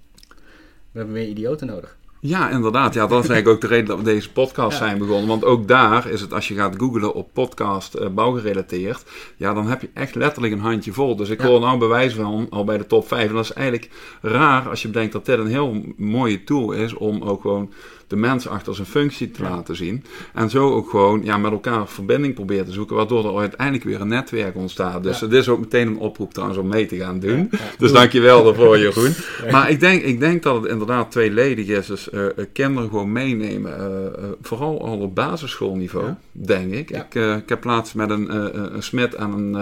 We 0.92 0.98
hebben 0.98 1.14
meer 1.16 1.28
idioten 1.28 1.68
nodig. 1.68 1.98
Ja, 2.22 2.50
inderdaad. 2.50 2.94
Ja, 2.94 3.08
dat 3.08 3.24
is 3.24 3.30
eigenlijk 3.30 3.48
ook 3.48 3.70
de 3.70 3.76
reden 3.76 3.86
dat 3.88 3.98
we 3.98 4.04
deze 4.04 4.32
podcast 4.32 4.80
Ja. 4.80 4.86
zijn 4.86 4.98
begonnen. 4.98 5.28
Want 5.28 5.46
ook 5.46 5.68
daar 5.68 6.10
is 6.10 6.22
het, 6.22 6.34
als 6.34 6.48
je 6.48 6.54
gaat 6.56 6.76
googlen 6.78 7.14
op 7.14 7.30
podcast 7.34 7.94
eh, 7.94 8.08
bouwgerelateerd, 8.10 9.04
ja, 9.38 9.54
dan 9.54 9.68
heb 9.68 9.82
je 9.82 9.90
echt 9.94 10.16
letterlijk 10.16 10.54
een 10.54 10.60
handje 10.60 10.94
vol. 10.94 11.16
Dus 11.16 11.30
ik 11.30 11.42
Ja. 11.42 11.48
hoor 11.48 11.60
nou 11.60 11.78
bewijs 11.80 12.14
van 12.14 12.48
al 12.50 12.64
bij 12.64 12.78
de 12.78 12.88
top 12.88 13.08
5. 13.08 13.28
En 13.30 13.36
dat 13.36 13.44
is 13.44 13.54
eigenlijk 13.54 13.90
raar 14.22 14.70
als 14.70 14.82
je 14.82 14.88
bedenkt 14.88 15.14
dat 15.14 15.26
dit 15.26 15.40
een 15.40 15.48
heel 15.48 15.84
mooie 15.98 16.44
tool 16.44 16.72
is 16.72 16.94
om 16.94 17.22
ook 17.22 17.42
gewoon 17.42 17.74
de 18.10 18.16
mens 18.16 18.48
achter 18.48 18.76
zijn 18.76 18.88
functie 18.88 19.32
te 19.32 19.44
Ja. 19.44 19.50
laten 19.50 19.76
zien. 19.76 20.04
En 20.34 20.50
zo 20.50 20.74
ook 20.74 20.90
gewoon 20.90 21.22
ja, 21.24 21.38
met 21.38 21.52
elkaar 21.52 21.88
verbinding 21.88 22.34
proberen 22.34 22.66
te 22.66 22.72
zoeken, 22.72 22.96
waardoor 22.96 23.26
er 23.26 23.38
uiteindelijk 23.40 23.84
weer 23.84 24.02
een 24.02 24.08
netwerk 24.08 24.56
ontstaat. 24.56 25.04
Dus 25.04 25.20
het 25.22 25.34
is 25.34 25.50
ook 25.50 25.60
meteen 25.60 25.88
een 25.88 25.98
oproep 25.98 26.34
trouwens 26.34 26.60
om 26.60 26.68
mee 26.68 26.86
te 26.86 26.96
gaan 26.98 27.20
doen. 27.20 27.50
Dus 27.78 27.92
dankjewel 27.92 28.44
daarvoor, 28.44 28.78
Jeroen. 28.80 29.14
Maar 29.52 29.70
ik 29.70 29.80
denk, 29.80 30.02
ik 30.04 30.20
denk 30.20 30.44
dat 30.44 30.62
het 30.62 30.72
inderdaad 30.72 31.12
tweeledig 31.12 31.68
is. 31.68 31.88
Dus 31.88 32.10
eh, 32.10 32.26
eh, 32.26 32.32
kinderen 32.54 32.90
gewoon 32.90 33.12
meenemen. 33.12 33.78
eh, 33.80 34.24
vooral 34.42 34.86
al 34.86 34.98
op 35.00 35.16
basisschoolniveau, 35.16 36.14
denk 36.32 36.74
ik. 36.74 36.90
Ik, 36.92 37.16
ik 37.16 37.50
heb 37.50 37.64
laatst 37.64 37.96
met 37.96 38.10
een, 38.10 38.36
een 38.76 38.84
smid 38.84 39.16
en 39.16 39.32
een 39.32 39.56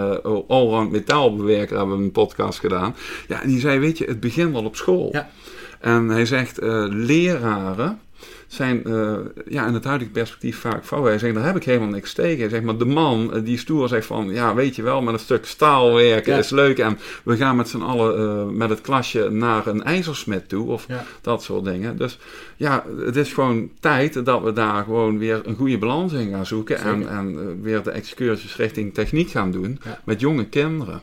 allround 0.48 0.92
metaalbewerker 0.92 1.78
hebben 1.78 1.98
we 1.98 2.04
een 2.04 2.12
podcast 2.12 2.60
gedaan. 2.60 2.96
Ja, 3.28 3.42
en 3.42 3.48
die 3.50 3.60
zei, 3.60 3.80
weet 3.80 3.98
je, 3.98 4.06
het 4.06 4.20
begint 4.20 4.56
al 4.56 4.64
op 4.66 4.76
school. 4.76 5.10
Ja. 5.12 5.30
En 5.80 6.10
hij 6.10 6.26
zegt, 6.26 6.60
leraren 6.90 8.00
zijn 8.48 8.84
eh, 8.84 9.16
ja, 9.48 9.68
in 9.68 9.74
het 9.74 9.84
huidige 9.84 10.12
perspectief 10.12 10.60
vaak 10.60 10.86
vrouwen. 10.86 11.12
Hij 11.12 11.20
zegt, 11.20 11.34
daar 11.36 11.46
heb 11.46 11.56
ik 11.56 11.64
helemaal 11.64 11.88
niks 11.88 12.14
tegen. 12.14 12.50
Zegt, 12.50 12.64
maar 12.64 12.78
de 12.78 12.86
man 12.86 13.34
eh, 13.34 13.44
die 13.44 13.58
stoer 13.58 13.88
zegt 13.88 14.06
van, 14.06 14.30
ja, 14.30 14.56
weet 14.56 14.76
je 14.76 14.82
wel, 14.82 15.02
met 15.02 15.14
een 15.14 15.20
stuk 15.20 15.46
staal 15.46 15.94
werken 15.94 16.34
Ja. 16.34 16.40
is 16.40 16.50
leuk. 16.50 16.80
En 16.80 17.00
we 17.24 17.36
gaan 17.38 17.56
met 17.56 17.70
z'n 17.70 17.82
allen 17.82 18.18
eh, 18.18 18.46
met 18.56 18.70
het 18.70 18.82
klasje 18.82 19.30
naar 19.30 19.68
een 19.68 19.84
ijzersmid 19.84 20.50
toe. 20.50 20.68
Of 20.70 20.86
Ja. 20.88 21.06
dat 21.22 21.44
soort 21.44 21.64
dingen. 21.66 21.98
Dus 21.98 22.20
ja, 22.56 22.86
het 23.06 23.16
is 23.16 23.34
gewoon 23.34 23.70
tijd 23.80 24.26
dat 24.26 24.42
we 24.44 24.54
daar 24.54 24.84
gewoon 24.84 25.18
weer 25.18 25.42
een 25.46 25.56
goede 25.56 25.78
balans 25.78 26.14
in 26.14 26.30
gaan 26.32 26.46
zoeken. 26.46 26.78
En, 26.78 26.98
Zeker. 26.98 27.12
en 27.16 27.62
weer 27.62 27.84
de 27.84 27.92
excursies 27.92 28.56
richting 28.56 28.94
techniek 28.94 29.30
gaan 29.30 29.52
doen 29.52 29.80
Ja. 29.84 30.00
met 30.06 30.20
jonge 30.20 30.46
kinderen. 30.46 31.02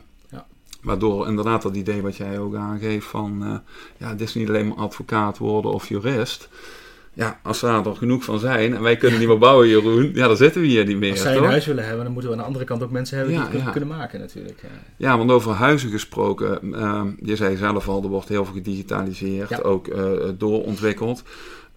Waardoor 0.81 1.27
inderdaad 1.27 1.61
dat 1.61 1.75
idee 1.75 2.01
wat 2.01 2.15
jij 2.17 2.39
ook 2.39 2.55
aangeeft 2.55 3.07
van, 3.07 3.61
ja, 3.97 4.09
het 4.09 4.21
is 4.21 4.33
niet 4.35 4.47
alleen 4.47 4.67
maar 4.67 4.77
advocaat 4.77 5.37
worden 5.37 5.71
of 5.71 5.87
jurist. 5.89 6.49
Ja, 7.15 7.39
als 7.43 7.61
er 7.61 7.87
er 7.87 7.95
genoeg 7.95 8.23
van 8.23 8.39
zijn 8.39 8.75
en 8.75 8.81
wij 8.81 8.97
kunnen 8.97 9.19
niet 9.19 9.27
meer 9.27 9.37
bouwen, 9.37 9.67
Jeroen, 9.67 10.11
ja, 10.13 10.27
dan 10.27 10.37
zitten 10.37 10.61
we 10.61 10.67
hier 10.67 10.85
niet 10.85 10.97
meer. 10.97 11.11
Als 11.11 11.21
zij 11.21 11.31
een 11.31 11.37
toch? 11.37 11.47
huis 11.47 11.65
willen 11.65 11.85
hebben, 11.85 12.03
dan 12.03 12.13
moeten 12.13 12.31
we 12.31 12.35
aan 12.35 12.41
de 12.41 12.47
andere 12.47 12.65
kant 12.65 12.83
ook 12.83 12.91
mensen 12.91 13.17
hebben 13.17 13.33
die 13.33 13.43
het 13.43 13.51
kunnen, 13.51 13.67
ja. 13.73 13.77
kunnen 13.77 13.97
maken 13.97 14.19
natuurlijk. 14.19 14.59
Ja. 14.61 14.67
Ja, 14.97 15.17
want 15.17 15.31
over 15.31 15.51
huizen 15.51 15.89
gesproken, 15.89 16.73
ehm, 16.73 17.07
je 17.19 17.35
zei 17.35 17.55
zelf 17.55 17.87
al, 17.87 18.03
er 18.03 18.09
wordt 18.09 18.27
heel 18.27 18.45
veel 18.45 18.53
gedigitaliseerd, 18.53 19.49
Ja. 19.49 19.57
ook 19.57 19.87
eh, 19.87 20.11
doorontwikkeld. 20.37 21.23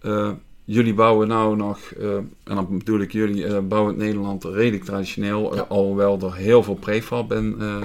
Eh, 0.01 0.29
jullie 0.65 0.93
bouwen 0.93 1.27
nou 1.27 1.55
nog, 1.55 1.79
eh, 1.99 2.15
en 2.15 2.55
dan 2.55 2.67
bedoel 2.77 2.99
ik 2.99 3.11
jullie, 3.11 3.61
bouwen 3.61 3.93
in 3.93 3.99
Nederland 3.99 4.43
redelijk 4.43 4.83
traditioneel, 4.83 5.59
alhoewel 5.59 6.19
er 6.21 6.35
heel 6.35 6.63
veel 6.63 6.75
prefab 6.75 7.33
in 7.33 7.55
eh, 7.59 7.77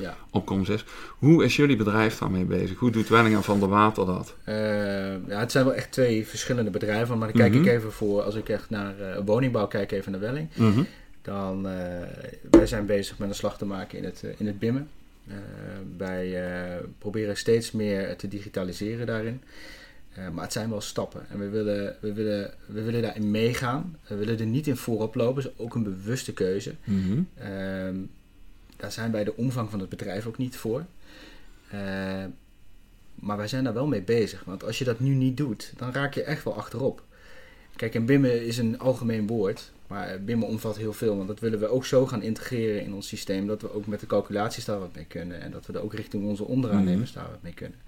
Ja. 0.00 0.16
is. 0.74 0.84
Hoe 1.18 1.44
is 1.44 1.56
jullie 1.56 1.76
bedrijf 1.76 2.18
daarmee 2.18 2.44
bezig? 2.44 2.78
Hoe 2.78 2.90
doet 2.90 3.08
Wellinga 3.08 3.40
van 3.42 3.58
der 3.60 3.68
Water 3.68 4.06
dat? 4.06 4.34
Eh, 4.44 4.54
ja, 5.26 5.38
het 5.38 5.52
zijn 5.52 5.64
wel 5.64 5.74
echt 5.74 5.92
twee 5.92 6.26
verschillende 6.26 6.70
bedrijven. 6.70 7.18
Maar 7.18 7.28
dan 7.28 7.36
kijk 7.36 7.52
Mhm. 7.54 7.62
ik 7.62 7.68
even 7.68 7.92
voor, 7.92 8.22
als 8.22 8.34
ik 8.34 8.48
echt 8.48 8.70
naar 8.70 9.00
eh, 9.00 9.20
woningbouw 9.24 9.66
kijk, 9.66 9.92
even 9.92 10.12
naar 10.12 10.20
Welling. 10.20 10.48
Mhm. 10.54 10.82
Dan, 11.22 11.68
eh, 11.68 11.74
wij 12.50 12.66
zijn 12.66 12.86
bezig 12.86 13.18
met 13.18 13.28
een 13.28 13.34
slag 13.34 13.58
te 13.58 13.64
maken 13.64 13.98
in 13.98 14.04
het, 14.04 14.24
in 14.36 14.46
het 14.46 14.58
BIMmen. 14.58 14.88
Wij 15.96 16.42
proberen 16.98 17.36
steeds 17.36 17.72
meer 17.72 18.16
te 18.16 18.28
digitaliseren 18.28 19.06
daarin. 19.06 19.42
Maar 20.32 20.44
het 20.44 20.52
zijn 20.52 20.70
wel 20.70 20.80
stappen. 20.80 21.20
En 21.30 21.38
we 21.38 21.48
willen, 21.48 21.96
we, 22.00 22.12
willen, 22.12 22.50
we 22.66 22.82
willen 22.82 23.02
daarin 23.02 23.30
meegaan. 23.30 23.96
We 24.06 24.14
willen 24.14 24.38
er 24.38 24.46
niet 24.46 24.66
in 24.66 24.76
voorop 24.76 25.14
lopen. 25.14 25.42
Dat 25.42 25.52
is 25.52 25.64
ook 25.64 25.74
een 25.74 25.82
bewuste 25.82 26.32
keuze. 26.32 26.74
Mhm. 26.84 27.20
Ehm, 27.34 27.94
daar 28.78 28.92
zijn 28.92 29.12
wij 29.12 29.24
de 29.24 29.36
omvang 29.36 29.70
van 29.70 29.80
het 29.80 29.88
bedrijf 29.88 30.26
ook 30.26 30.38
niet 30.38 30.56
voor. 30.56 30.84
Eh, 31.70 32.24
maar 33.14 33.36
wij 33.36 33.48
zijn 33.48 33.64
daar 33.64 33.74
wel 33.74 33.86
mee 33.86 34.02
bezig. 34.02 34.44
Want 34.44 34.64
als 34.64 34.78
je 34.78 34.84
dat 34.84 35.00
nu 35.00 35.14
niet 35.14 35.36
doet, 35.36 35.72
dan 35.76 35.92
raak 35.92 36.14
je 36.14 36.22
echt 36.22 36.44
wel 36.44 36.56
achterop. 36.56 37.02
Kijk, 37.76 37.94
en 37.94 38.06
BIMmen 38.06 38.46
is 38.46 38.58
een 38.58 38.78
algemeen 38.78 39.26
woord. 39.26 39.72
Maar 39.86 40.22
BIMmen 40.22 40.48
omvat 40.48 40.76
heel 40.76 40.92
veel. 40.92 41.16
Want 41.16 41.28
dat 41.28 41.40
willen 41.40 41.58
we 41.58 41.66
ook 41.66 41.84
zo 41.84 42.06
gaan 42.06 42.22
integreren 42.22 42.82
in 42.82 42.94
ons 42.94 43.08
systeem. 43.08 43.46
Dat 43.46 43.62
we 43.62 43.72
ook 43.72 43.86
met 43.86 44.00
de 44.00 44.06
calculaties 44.06 44.64
daar 44.64 44.78
wat 44.78 44.94
mee 44.94 45.04
kunnen. 45.04 45.40
En 45.40 45.50
dat 45.50 45.66
we 45.66 45.72
er 45.72 45.82
ook 45.82 45.94
richting 45.94 46.24
onze 46.24 46.44
onderaannemers 46.44 47.12
daar 47.12 47.30
wat 47.30 47.42
mee 47.42 47.54
kunnen. 47.54 47.78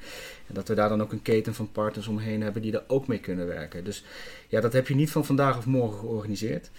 En 0.46 0.54
dat 0.54 0.68
we 0.68 0.74
daar 0.74 0.88
dan 0.88 1.02
ook 1.02 1.12
een 1.12 1.22
keten 1.22 1.54
van 1.54 1.72
partners 1.72 2.06
omheen 2.06 2.42
hebben 2.42 2.62
die 2.62 2.70
daar 2.72 2.84
ook 2.86 3.06
mee 3.06 3.20
kunnen 3.20 3.46
werken. 3.46 3.84
Dus 3.84 4.04
ja, 4.48 4.60
dat 4.60 4.72
heb 4.72 4.88
je 4.88 4.94
niet 4.94 5.10
van 5.10 5.24
vandaag 5.24 5.58
of 5.58 5.66
morgen 5.66 5.98
georganiseerd. 5.98 6.70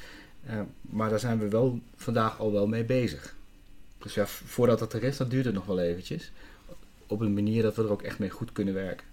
Eh, 0.46 0.60
maar 0.82 1.10
daar 1.10 1.20
zijn 1.20 1.40
we 1.40 1.48
wel 1.48 1.80
vandaag 1.96 2.40
al 2.40 2.52
wel 2.52 2.68
mee 2.68 2.84
bezig. 2.84 3.36
Dus 4.04 4.14
ja, 4.14 4.26
voordat 4.28 4.80
dat 4.80 4.94
er 4.94 5.04
is, 5.04 5.18
dat 5.18 5.30
duurt 5.30 5.46
het 5.46 5.54
nog 5.54 5.66
wel 5.66 5.80
eventjes. 5.80 6.32
Op 7.08 7.22
een 7.22 7.34
manier 7.34 7.64
dat 7.64 7.76
we 7.76 7.84
er 7.84 7.92
ook 7.92 8.02
echt 8.02 8.20
mee 8.20 8.30
goed 8.30 8.52
kunnen 8.52 8.74
werken. 8.74 9.10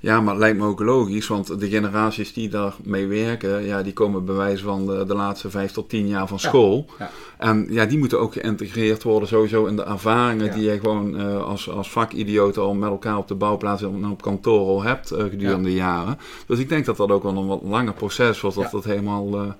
Ja, 0.00 0.20
maar 0.20 0.32
het 0.34 0.42
lijkt 0.42 0.58
me 0.58 0.66
ook 0.66 0.80
logisch, 0.80 1.26
want 1.26 1.60
de 1.60 1.68
generaties 1.68 2.32
die 2.32 2.48
daarmee 2.48 3.06
werken, 3.06 3.64
ja, 3.64 3.82
die 3.82 3.92
komen 3.92 4.24
bij 4.24 4.34
wijze 4.34 4.62
van 4.64 4.86
de, 4.86 5.04
de 5.04 5.14
laatste 5.14 5.50
vijf 5.50 5.72
tot 5.72 5.88
tien 5.88 6.08
jaar 6.08 6.26
van 6.28 6.38
school. 6.38 6.86
ja. 6.98 7.10
En 7.38 7.66
ja, 7.70 7.86
die 7.86 7.98
moeten 7.98 8.20
ook 8.20 8.32
geïntegreerd 8.32 9.02
worden 9.02 9.28
sowieso 9.28 9.66
in 9.66 9.76
de 9.76 9.82
ervaringen 9.82 10.46
Ja. 10.46 10.54
die 10.54 10.70
je 10.70 10.78
gewoon 10.80 11.18
eh, 11.18 11.42
als, 11.44 11.68
als 11.70 11.90
vakidioot 11.90 12.56
al 12.58 12.74
met 12.74 12.90
elkaar 12.90 13.16
op 13.18 13.28
de 13.28 13.34
bouwplaats 13.34 13.82
en 13.82 14.06
op 14.10 14.22
kantoor 14.22 14.66
al 14.66 14.82
hebt 14.82 15.10
eh, 15.10 15.24
gedurende 15.24 15.72
jaren. 15.74 16.18
Dus 16.46 16.58
ik 16.58 16.68
denk 16.68 16.84
dat 16.84 16.96
dat 16.96 17.10
ook 17.10 17.22
wel 17.22 17.36
een 17.36 17.46
wat 17.46 17.62
langer 17.62 17.94
proces 17.94 18.40
wordt, 18.40 18.56
dat 18.56 18.70
dat 18.70 18.84
helemaal 18.84 19.34
eh 19.40 19.52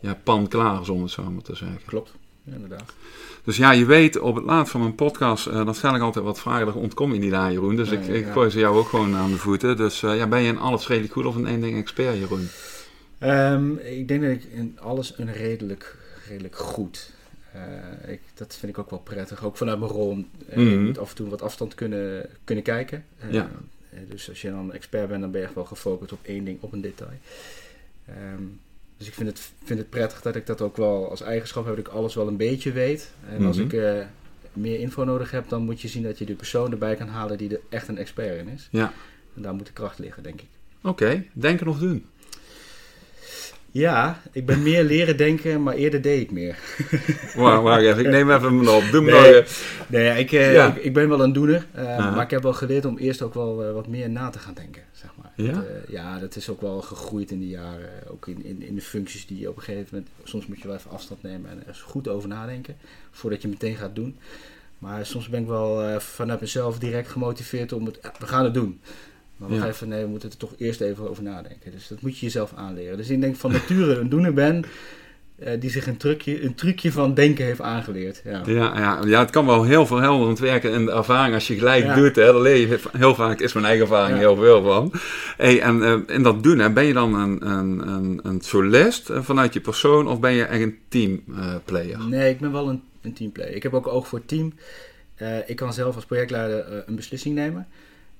ja, 0.00 0.18
pan 0.22 0.48
klaar 0.48 0.80
is, 0.80 0.88
om 0.88 1.02
het 1.02 1.10
zo 1.10 1.22
maar 1.30 1.42
te 1.42 1.54
zeggen. 1.56 1.78
Klopt, 1.86 2.12
inderdaad. 2.44 2.92
Dus 3.44 3.56
ja, 3.56 3.72
je 3.72 3.84
weet, 3.84 4.18
op 4.18 4.34
het 4.34 4.44
laatst 4.44 4.70
van 4.72 4.80
mijn 4.80 4.94
podcast, 4.94 5.46
eh, 5.46 5.64
dan 5.64 5.74
stel 5.74 5.94
ik 5.94 6.00
altijd 6.02 6.24
wat 6.24 6.40
vragen, 6.40 6.66
daar 6.66 6.74
ontkom 6.74 7.12
je 7.12 7.18
niet 7.18 7.32
aan, 7.32 7.52
Jeroen. 7.52 7.76
Dus 7.76 7.90
ik, 7.90 8.06
Nee, 8.08 8.18
ik 8.18 8.26
ja. 8.26 8.32
gooi 8.32 8.50
ze 8.50 8.58
jou 8.58 8.76
ook 8.76 8.88
gewoon 8.88 9.16
aan 9.16 9.30
de 9.30 9.36
voeten. 9.38 9.76
Dus 9.76 10.02
eh, 10.02 10.16
ja, 10.16 10.26
ben 10.26 10.40
je 10.40 10.48
in 10.48 10.58
alles 10.58 10.86
redelijk 10.88 11.12
goed 11.12 11.24
of 11.26 11.36
in 11.36 11.46
één 11.46 11.60
ding 11.60 11.78
expert, 11.78 12.18
Jeroen? 12.18 12.48
Ehm, 13.18 13.72
ik 13.76 14.08
denk 14.08 14.22
dat 14.22 14.30
ik 14.30 14.44
in 14.44 14.78
alles 14.82 15.14
een 15.18 15.32
redelijk, 15.32 15.96
redelijk 16.28 16.56
goed. 16.56 17.10
Eh, 17.52 18.12
ik, 18.12 18.20
dat 18.34 18.56
vind 18.56 18.72
ik 18.72 18.78
ook 18.78 18.90
wel 18.90 18.98
prettig. 18.98 19.44
Ook 19.44 19.56
vanuit 19.56 19.78
mijn 19.78 19.90
rol. 19.90 20.24
Je 20.54 20.60
Mhm. 20.60 20.82
moet 20.84 20.98
af 20.98 21.10
en 21.10 21.16
toe 21.16 21.28
wat 21.28 21.42
afstand 21.42 21.74
kunnen, 21.74 22.26
kunnen 22.44 22.64
kijken. 22.64 23.04
Ja. 23.30 23.50
dus 24.08 24.28
als 24.28 24.42
je 24.42 24.50
dan 24.50 24.72
expert 24.72 25.08
bent, 25.08 25.20
dan 25.20 25.30
ben 25.30 25.40
je 25.40 25.46
echt 25.46 25.54
wel 25.54 25.64
gefocust 25.64 26.12
op 26.12 26.18
één 26.22 26.44
ding, 26.44 26.58
op 26.60 26.72
een 26.72 26.80
detail. 26.80 27.10
Ehm, 28.06 28.42
dus 29.00 29.08
ik 29.08 29.14
vind 29.14 29.28
het, 29.28 29.50
vind 29.64 29.78
het 29.78 29.90
prettig 29.90 30.20
dat 30.22 30.36
ik 30.36 30.46
dat 30.46 30.60
ook 30.60 30.76
wel 30.76 31.10
als 31.10 31.20
eigenschap 31.22 31.64
heb, 31.66 31.76
dat 31.76 31.86
ik 31.86 31.92
alles 31.92 32.14
wel 32.14 32.28
een 32.28 32.36
beetje 32.36 32.72
weet. 32.72 33.10
En 33.28 33.44
als 33.46 33.56
Mhm. 33.56 33.66
ik 33.66 33.72
eh, 33.72 34.04
meer 34.52 34.78
info 34.80 35.04
nodig 35.04 35.30
heb, 35.30 35.48
dan 35.48 35.62
moet 35.62 35.80
je 35.80 35.88
zien 35.88 36.02
dat 36.02 36.18
je 36.18 36.24
de 36.24 36.34
persoon 36.34 36.70
erbij 36.72 36.96
kan 36.96 37.08
halen 37.08 37.38
die 37.38 37.48
er 37.54 37.60
echt 37.68 37.88
een 37.88 37.98
expert 37.98 38.38
in 38.38 38.48
is. 38.48 38.68
Ja. 38.70 38.92
En 39.36 39.42
daar 39.42 39.54
moet 39.54 39.66
de 39.66 39.72
kracht 39.72 39.98
liggen, 39.98 40.22
denk 40.22 40.40
ik. 40.40 40.46
Oké, 40.82 41.24
denken 41.32 41.68
of 41.68 41.78
doen? 41.78 42.06
Ja, 43.72 44.20
ik 44.32 44.46
ben 44.46 44.62
meer 44.62 44.84
leren 44.84 45.16
denken, 45.16 45.62
maar 45.62 45.74
eerder 45.74 46.02
deed 46.02 46.20
ik 46.20 46.30
meer. 46.30 46.58
Wacht, 47.36 47.62
wacht 47.62 47.82
even, 47.82 48.04
ik 48.04 48.10
neem 48.10 48.30
even 48.30 48.56
mijn 48.56 48.68
op. 48.68 48.82
Doe 48.90 49.02
Nee. 49.02 49.32
maar. 49.32 49.48
Nee, 49.86 50.18
ik, 50.18 50.32
eh, 50.32 50.52
Ja. 50.52 50.66
ik, 50.74 50.82
ik 50.82 50.92
ben 50.94 51.08
wel 51.08 51.22
een 51.22 51.32
doener, 51.32 51.66
eh, 51.72 52.14
maar 52.14 52.24
ik 52.24 52.30
heb 52.30 52.42
wel 52.42 52.52
geleerd 52.52 52.84
om 52.84 52.98
eerst 52.98 53.22
ook 53.22 53.34
wel 53.34 53.64
eh, 53.64 53.72
wat 53.72 53.86
meer 53.86 54.10
na 54.10 54.30
te 54.30 54.38
gaan 54.38 54.54
denken, 54.54 54.82
zeg 54.92 55.10
maar. 55.22 55.32
Ja? 55.36 55.52
Dat, 55.52 55.64
ja, 55.88 56.18
dat 56.18 56.36
is 56.36 56.48
ook 56.48 56.60
wel 56.60 56.80
gegroeid 56.80 57.30
in 57.30 57.38
de 57.40 57.48
jaren, 57.48 57.90
ook 58.10 58.26
in, 58.26 58.44
in, 58.44 58.62
in 58.62 58.74
de 58.74 58.80
functies 58.80 59.26
die 59.26 59.38
je 59.38 59.48
op 59.48 59.56
een 59.56 59.62
gegeven 59.62 59.88
moment, 59.90 60.10
soms 60.24 60.46
moet 60.46 60.60
je 60.60 60.66
wel 60.66 60.76
even 60.76 60.90
afstand 60.90 61.22
nemen 61.22 61.50
en 61.50 61.60
er 61.60 61.68
eens 61.68 61.80
goed 61.80 62.08
over 62.08 62.28
nadenken, 62.28 62.76
voordat 63.10 63.42
je 63.42 63.48
meteen 63.48 63.76
gaat 63.76 63.94
doen. 63.94 64.18
Maar 64.78 65.06
soms 65.06 65.28
ben 65.28 65.40
ik 65.40 65.46
wel 65.46 66.00
vanuit 66.00 66.40
mezelf 66.40 66.78
direct 66.78 67.08
gemotiveerd 67.08 67.72
om 67.72 67.86
het, 67.86 67.98
we 68.18 68.26
gaan 68.26 68.44
het 68.44 68.54
doen. 68.54 68.80
Maar 69.40 69.48
we 69.48 69.54
Ja. 69.54 69.66
even, 69.66 69.88
nee, 69.88 70.02
we 70.02 70.08
moeten 70.08 70.30
er 70.30 70.36
toch 70.36 70.52
eerst 70.58 70.80
even 70.80 71.10
over 71.10 71.22
nadenken. 71.22 71.70
Dus 71.70 71.88
dat 71.88 72.00
moet 72.00 72.18
je 72.18 72.24
jezelf 72.26 72.52
aanleren. 72.56 72.96
Dus 72.96 73.08
ik 73.10 73.20
denk 73.20 73.36
van 73.36 73.52
nature 73.52 73.94
een 73.98 74.08
doener 74.08 74.34
ben, 74.34 74.64
eh, 75.38 75.60
die 75.60 75.70
zich 75.70 75.86
een 75.86 75.96
trucje, 75.96 76.42
een 76.42 76.54
trucje 76.54 76.92
van 76.92 77.14
denken 77.14 77.44
heeft 77.44 77.60
aangeleerd. 77.60 78.20
Ja. 78.24 78.42
Ja, 78.46 78.78
ja, 78.78 79.00
ja, 79.06 79.20
het 79.20 79.30
kan 79.30 79.46
wel 79.46 79.64
heel 79.64 79.86
verhelderend 79.86 80.38
werken 80.38 80.72
in 80.72 80.84
de 80.84 80.90
ervaring 80.92 81.34
als 81.34 81.46
je 81.46 81.58
gelijk 81.58 81.84
Ja. 81.84 81.94
doet. 81.94 82.16
Hè, 82.16 82.24
daar 82.24 82.40
leer 82.40 82.56
je 82.68 82.78
heel 82.98 83.14
vaak, 83.14 83.40
is 83.40 83.52
mijn 83.52 83.64
eigen 83.66 83.84
ervaring 83.84 84.18
heel 84.18 84.36
veel 84.36 84.62
van. 84.62 84.92
Hey, 85.36 85.60
en 85.60 85.82
eh, 85.82 86.14
in 86.16 86.22
dat 86.22 86.42
doen, 86.42 86.58
hè, 86.58 86.70
ben 86.70 86.84
je 86.84 86.92
dan 86.92 87.14
een, 87.14 87.46
een, 87.48 87.88
een, 87.88 88.20
een 88.22 88.40
solist 88.40 89.10
eh, 89.10 89.22
vanuit 89.22 89.52
je 89.54 89.60
persoon 89.60 90.08
of 90.08 90.20
ben 90.20 90.32
je 90.32 90.44
echt 90.44 90.62
een 90.62 90.78
teamplayer? 90.88 91.98
Nee, 92.08 92.30
ik 92.30 92.40
ben 92.40 92.52
wel 92.52 92.68
een, 92.68 92.82
een 93.02 93.12
teamplayer. 93.12 93.54
Ik 93.54 93.62
heb 93.62 93.74
ook 93.74 93.86
oog 93.86 94.08
voor 94.08 94.24
team. 94.24 94.52
Ik 95.46 95.56
kan 95.56 95.72
zelf 95.72 95.94
als 95.94 96.04
projectleider 96.04 96.82
een 96.86 96.96
beslissing 96.96 97.34
nemen. 97.34 97.66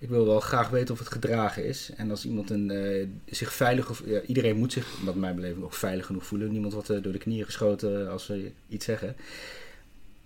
Ik 0.02 0.08
wil 0.08 0.26
wel 0.26 0.40
graag 0.40 0.68
weten 0.68 0.94
of 0.94 0.98
het 0.98 1.12
gedragen 1.12 1.64
is. 1.64 1.90
En 1.96 2.10
als 2.10 2.24
iemand 2.24 2.50
een, 2.50 2.70
eh, 2.70 3.06
zich 3.26 3.52
veilig... 3.52 3.90
Of, 3.90 4.02
ja, 4.06 4.20
iedereen 4.20 4.56
moet 4.56 4.72
zich, 4.72 4.86
wat 5.04 5.14
mijn 5.14 5.34
beleving, 5.34 5.64
ook 5.64 5.74
veilig 5.74 6.06
genoeg 6.06 6.26
voelen. 6.26 6.52
Niemand 6.52 6.72
wordt 6.72 6.90
eh, 6.90 7.02
door 7.02 7.12
de 7.12 7.18
knieën 7.18 7.44
geschoten 7.44 8.10
als 8.10 8.24
ze 8.24 8.50
iets 8.68 8.84
zeggen. 8.84 9.16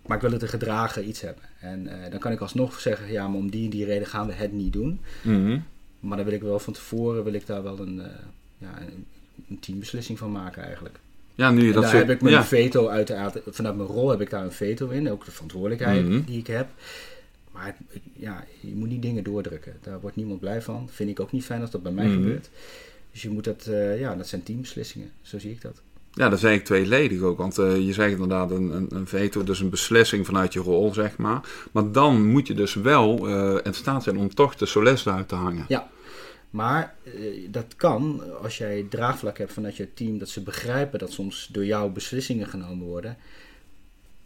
Maar 0.06 0.16
ik 0.16 0.22
wil 0.22 0.32
het 0.32 0.42
een 0.42 0.48
gedragen 0.48 1.08
iets 1.08 1.20
hebben. 1.20 1.42
En 1.60 1.86
eh, 2.04 2.10
dan 2.10 2.20
kan 2.20 2.32
ik 2.32 2.40
alsnog 2.40 2.80
zeggen, 2.80 3.12
ja, 3.12 3.28
maar 3.28 3.38
om 3.38 3.50
die 3.50 3.64
en 3.64 3.70
die 3.70 3.84
reden 3.84 4.06
gaan 4.06 4.26
we 4.26 4.32
het 4.32 4.52
niet 4.52 4.72
doen. 4.72 5.00
Mhm. 5.22 5.58
Maar 6.00 6.16
dan 6.16 6.26
wil 6.26 6.34
ik 6.34 6.42
wel 6.42 6.58
van 6.58 6.72
tevoren, 6.72 7.24
wil 7.24 7.32
ik 7.32 7.46
daar 7.46 7.62
wel 7.62 7.78
een, 7.78 8.02
ja, 8.58 8.80
een, 8.80 9.04
een 9.48 9.58
teambeslissing 9.60 10.18
van 10.18 10.32
maken 10.32 10.62
eigenlijk. 10.62 10.98
Ja, 11.34 11.50
nu 11.50 11.60
je 11.60 11.66
En 11.66 11.72
dat 11.72 11.82
daar 11.82 11.90
zo- 11.90 11.96
heb 11.98 12.10
ik 12.10 12.20
mijn 12.20 12.34
ja. 12.34 12.44
veto 12.44 12.88
uiteraard, 12.88 13.38
vanuit 13.46 13.76
mijn 13.76 13.88
rol 13.88 14.10
heb 14.10 14.20
ik 14.20 14.30
daar 14.30 14.44
een 14.44 14.52
veto 14.52 14.88
in, 14.88 15.10
ook 15.10 15.24
de 15.24 15.30
verantwoordelijkheid 15.30 16.04
Mhm. 16.08 16.24
die 16.24 16.38
ik 16.38 16.46
heb. 16.46 16.68
Maar 17.54 17.66
het- 17.66 17.76
ik- 17.90 18.02
ja, 18.16 18.44
je 18.60 18.74
moet 18.74 18.88
niet 18.88 19.02
dingen 19.02 19.24
doordrukken. 19.24 19.76
Daar 19.82 20.00
wordt 20.00 20.16
niemand 20.16 20.40
blij 20.40 20.62
van. 20.62 20.88
Vind 20.90 21.10
ik 21.10 21.20
ook 21.20 21.32
niet 21.32 21.44
fijn 21.44 21.60
als 21.60 21.70
dat 21.70 21.82
bij 21.82 21.92
mij 21.92 22.06
Mhm. 22.06 22.14
gebeurt. 22.14 22.50
Dus 23.12 23.22
je 23.22 23.30
moet 23.30 23.44
dat, 23.44 23.66
eh, 23.66 24.00
ja, 24.00 24.14
dat 24.16 24.28
zijn 24.28 24.42
teambeslissingen. 24.42 25.10
Zo 25.22 25.38
zie 25.38 25.50
ik 25.50 25.60
dat. 25.60 25.80
Ja, 26.12 26.28
dat 26.28 26.38
is 26.38 26.44
eigenlijk 26.44 26.64
tweeledig 26.64 27.20
ook. 27.20 27.38
Want 27.38 27.58
eh, 27.58 27.86
je 27.86 27.92
zegt 27.92 28.12
inderdaad 28.12 28.50
een, 28.50 28.70
een, 28.70 28.86
een 28.90 29.06
veto, 29.06 29.44
dus 29.44 29.60
een 29.60 29.70
beslissing 29.70 30.26
vanuit 30.26 30.52
je 30.52 30.60
rol, 30.60 30.92
zeg 30.94 31.16
maar. 31.16 31.48
Maar 31.72 31.92
dan 31.92 32.26
moet 32.26 32.46
je 32.46 32.54
dus 32.54 32.74
wel 32.74 33.28
eh, 33.28 33.58
in 33.62 33.74
staat 33.74 34.02
zijn 34.02 34.18
om 34.18 34.34
toch 34.34 34.56
de 34.56 34.66
solist 34.66 35.06
uit 35.06 35.28
te 35.28 35.34
hangen. 35.34 35.66
Maar 36.50 36.94
eh, 37.04 37.12
dat 37.50 37.76
kan 37.76 38.22
als 38.42 38.58
jij 38.58 38.86
draagvlak 38.90 39.38
hebt 39.38 39.52
vanuit 39.52 39.76
je 39.76 39.94
team, 39.94 40.18
dat 40.18 40.28
ze 40.28 40.40
begrijpen 40.42 40.98
dat 40.98 41.12
soms 41.12 41.48
door 41.52 41.64
jou 41.64 41.90
beslissingen 41.90 42.46
genomen 42.46 42.86
worden. 42.86 43.16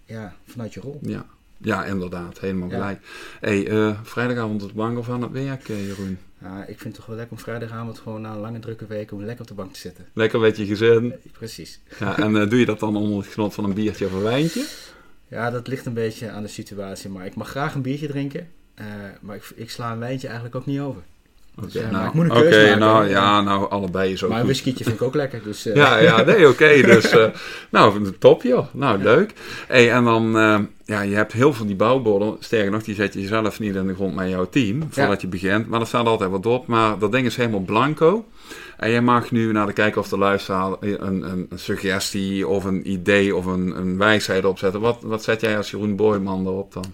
Ja, 0.06 0.36
vanuit 0.46 0.74
je 0.74 0.80
rol. 0.80 0.98
Ja, 1.02 1.26
ja 1.58 1.84
inderdaad. 1.84 2.40
Helemaal 2.40 2.68
gelijk. 2.68 3.00
Hey, 3.40 3.68
eh, 3.68 3.98
vrijdagavond 4.02 4.62
op 4.62 4.68
de 4.68 4.74
bank 4.74 4.98
of 4.98 5.08
aan 5.10 5.22
het 5.22 5.30
werk, 5.32 5.68
eh, 5.68 5.86
Jeroen? 5.86 6.18
Ja, 6.42 6.60
ik 6.60 6.66
vind 6.66 6.82
het 6.84 6.94
toch 6.94 7.06
wel 7.06 7.16
lekker 7.16 7.36
om 7.36 7.42
vrijdagavond 7.42 7.98
gewoon 7.98 8.20
na 8.20 8.32
een 8.32 8.38
lange 8.40 8.58
drukke 8.58 8.86
week 8.86 9.12
om 9.12 9.20
lekker 9.24 9.40
op 9.40 9.48
de 9.48 9.54
bank 9.54 9.72
te 9.72 9.78
zitten. 9.78 10.06
Lekker 10.12 10.40
met 10.40 10.56
je 10.56 10.66
gezin. 10.66 11.14
Precies. 11.32 11.80
Ja, 11.98 12.18
en 12.18 12.36
eh, 12.36 12.48
doe 12.50 12.58
je 12.58 12.66
dat 12.66 12.80
dan 12.80 12.96
onder 12.96 13.18
het 13.18 13.26
genot 13.32 13.54
van 13.54 13.64
een 13.64 13.74
biertje 13.74 14.06
of 14.06 14.12
een 14.12 14.22
wijntje? 14.22 14.66
Ja, 15.28 15.50
dat 15.50 15.66
ligt 15.66 15.86
een 15.86 15.94
beetje 15.94 16.30
aan 16.30 16.42
de 16.42 16.48
situatie. 16.48 17.10
Maar 17.10 17.26
ik 17.26 17.34
mag 17.34 17.48
graag 17.48 17.74
een 17.74 17.82
biertje 17.82 18.06
drinken. 18.06 18.48
eh, 18.74 18.86
maar 19.20 19.36
ik, 19.36 19.52
ik 19.54 19.70
sla 19.70 19.92
een 19.92 19.98
wijntje 19.98 20.26
eigenlijk 20.26 20.56
ook 20.56 20.66
niet 20.66 20.80
over. 20.80 21.02
Dus, 21.60 21.76
Oké, 21.76 21.84
eh, 21.84 21.90
nou, 21.90 21.92
maar 21.92 22.06
ik 22.06 22.12
moet 22.12 22.24
een 22.24 22.30
oké, 22.30 22.40
keuze 22.40 22.58
maken. 22.58 22.78
nou 22.78 23.04
hè. 23.04 23.10
ja, 23.10 23.40
nou 23.40 23.70
allebei 23.70 24.12
is 24.12 24.24
ook 24.24 24.30
maar 24.30 24.40
een 24.40 24.44
whiskietje 24.46 24.84
vind 24.84 24.96
ik 24.96 25.02
ook 25.02 25.14
lekker. 25.14 25.40
Dus, 25.42 25.66
eh, 25.66 25.74
Ja, 25.74 25.98
ja, 25.98 26.22
nee, 26.22 26.48
oké. 26.48 26.82
dus, 26.92 27.10
eh, 27.10 27.26
nou, 27.70 28.12
top 28.18 28.42
joh. 28.42 28.66
Nou, 28.72 29.02
leuk. 29.02 29.32
Hey, 29.66 29.92
en 29.92 30.04
dan, 30.04 30.38
eh, 30.38 30.58
ja, 30.84 31.00
je 31.00 31.14
hebt 31.14 31.32
heel 31.32 31.52
veel 31.52 31.66
die 31.66 31.76
bouwborden. 31.76 32.36
Sterker 32.40 32.70
nog, 32.70 32.82
die 32.82 32.94
zet 32.94 33.14
je 33.14 33.26
zelf 33.26 33.58
niet 33.58 33.74
in 33.74 33.86
de 33.86 33.94
grond 33.94 34.14
met 34.14 34.28
jouw 34.28 34.48
team, 34.48 34.86
voordat 34.90 35.20
je 35.20 35.26
begint. 35.26 35.68
Maar 35.68 35.80
er 35.80 35.86
staat 35.86 36.06
altijd 36.06 36.30
wat 36.30 36.46
op. 36.46 36.66
Maar 36.66 36.98
dat 36.98 37.12
ding 37.12 37.26
is 37.26 37.36
helemaal 37.36 37.60
blanco. 37.60 38.24
En 38.76 38.90
jij 38.90 39.02
mag 39.02 39.30
nu 39.30 39.52
naar 39.52 39.66
de 39.66 39.72
kijker 39.72 40.00
of 40.00 40.08
de 40.08 40.18
luisteraar 40.18 40.72
een, 40.80 41.06
een, 41.06 41.46
een 41.48 41.58
suggestie 41.58 42.48
of 42.48 42.64
een 42.64 42.90
idee 42.90 43.36
of 43.36 43.46
een, 43.46 43.76
een 43.76 43.98
wijsheid 43.98 44.44
opzetten. 44.44 44.80
Wat, 44.80 44.98
wat 45.02 45.22
zet 45.24 45.40
jij 45.40 45.56
als 45.56 45.70
Jeroen 45.70 45.96
Boyman 45.96 46.46
erop 46.46 46.72
dan? 46.72 46.84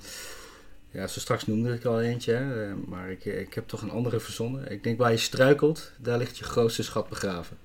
Ja, 0.95 1.07
zo 1.07 1.21
straks 1.21 1.47
noemde 1.47 1.75
ik 1.75 1.85
al 1.85 2.01
eentje. 2.01 2.33
hè, 2.33 2.65
eh, 2.65 2.73
maar 2.87 3.11
ik, 3.11 3.25
ik 3.25 3.55
heb 3.55 3.69
toch 3.69 3.83
een 3.83 3.91
andere 3.91 4.21
verzonnen. 4.21 4.71
Ik 4.71 4.83
denk 4.83 4.99
waar 4.99 5.11
je 5.11 5.17
struikelt, 5.17 5.91
daar 5.97 6.19
ligt 6.19 6.39
je 6.39 6.45
grootste 6.45 6.83
schat 6.83 7.09
begraven. 7.09 7.57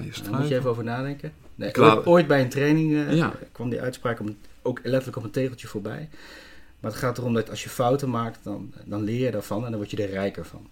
Je 0.00 0.22
Daar 0.22 0.40
moet 0.40 0.48
je 0.48 0.54
even 0.56 0.70
over 0.70 0.84
nadenken. 0.84 1.32
Nee, 1.54 1.76
ooit, 1.76 2.06
ooit 2.06 2.26
bij 2.26 2.40
een 2.40 2.48
training 2.48 2.94
eh, 2.94 3.16
Ja. 3.16 3.32
kwam 3.52 3.70
die 3.70 3.80
uitspraak 3.80 4.20
om, 4.20 4.36
ook 4.62 4.80
letterlijk 4.82 5.16
op 5.16 5.24
een 5.24 5.30
tegeltje 5.30 5.66
voorbij. 5.68 6.08
Maar 6.80 6.90
het 6.90 7.00
gaat 7.00 7.18
erom 7.18 7.34
dat 7.34 7.50
als 7.50 7.62
je 7.62 7.68
fouten 7.68 8.10
maakt, 8.10 8.38
dan, 8.42 8.72
dan 8.84 9.02
leer 9.02 9.24
je 9.24 9.30
daarvan 9.30 9.64
en 9.64 9.70
dan 9.70 9.78
word 9.78 9.90
je 9.90 10.02
er 10.02 10.10
rijker 10.10 10.44
van. 10.44 10.68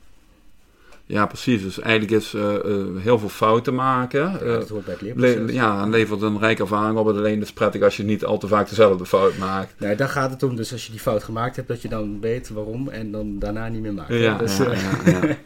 Ja, 1.08 1.26
precies. 1.26 1.62
Dus 1.62 1.80
eigenlijk 1.80 2.22
is 2.22 2.34
uh, 2.34 2.54
heel 2.96 3.18
veel 3.18 3.28
fouten 3.28 3.74
maken. 3.74 4.20
Ja, 4.20 4.38
dat 4.38 4.68
hoort 4.68 4.84
bij 4.84 4.94
het 4.94 5.02
leerproces. 5.02 5.52
ja, 5.52 5.82
en 5.82 5.90
levert 5.90 6.22
een 6.22 6.38
rijke 6.38 6.62
ervaring 6.62 6.98
op. 6.98 7.06
Het 7.06 7.16
alleen 7.16 7.42
is 7.42 7.52
prettig 7.52 7.82
als 7.82 7.96
je 7.96 8.02
niet 8.02 8.24
al 8.24 8.38
te 8.38 8.48
vaak 8.48 8.68
dezelfde 8.68 9.06
fout 9.06 9.36
maakt. 9.36 9.74
Nee, 9.78 9.96
daar 9.96 10.08
gaat 10.08 10.30
het 10.30 10.42
om. 10.42 10.56
Dus 10.56 10.72
als 10.72 10.84
je 10.84 10.90
die 10.90 11.00
fout 11.00 11.24
gemaakt 11.24 11.56
hebt, 11.56 11.68
dat 11.68 11.82
je 11.82 11.88
dan 11.88 12.20
weet 12.20 12.48
waarom 12.48 12.88
en 12.88 13.10
dan 13.12 13.38
daarna 13.38 13.68
niet 13.68 13.82
meer 13.82 13.94
maakt. 13.94 14.14
Ja, 14.14 14.38
dus, 14.38 14.56
ja, 14.56 14.72
ja, 15.04 15.36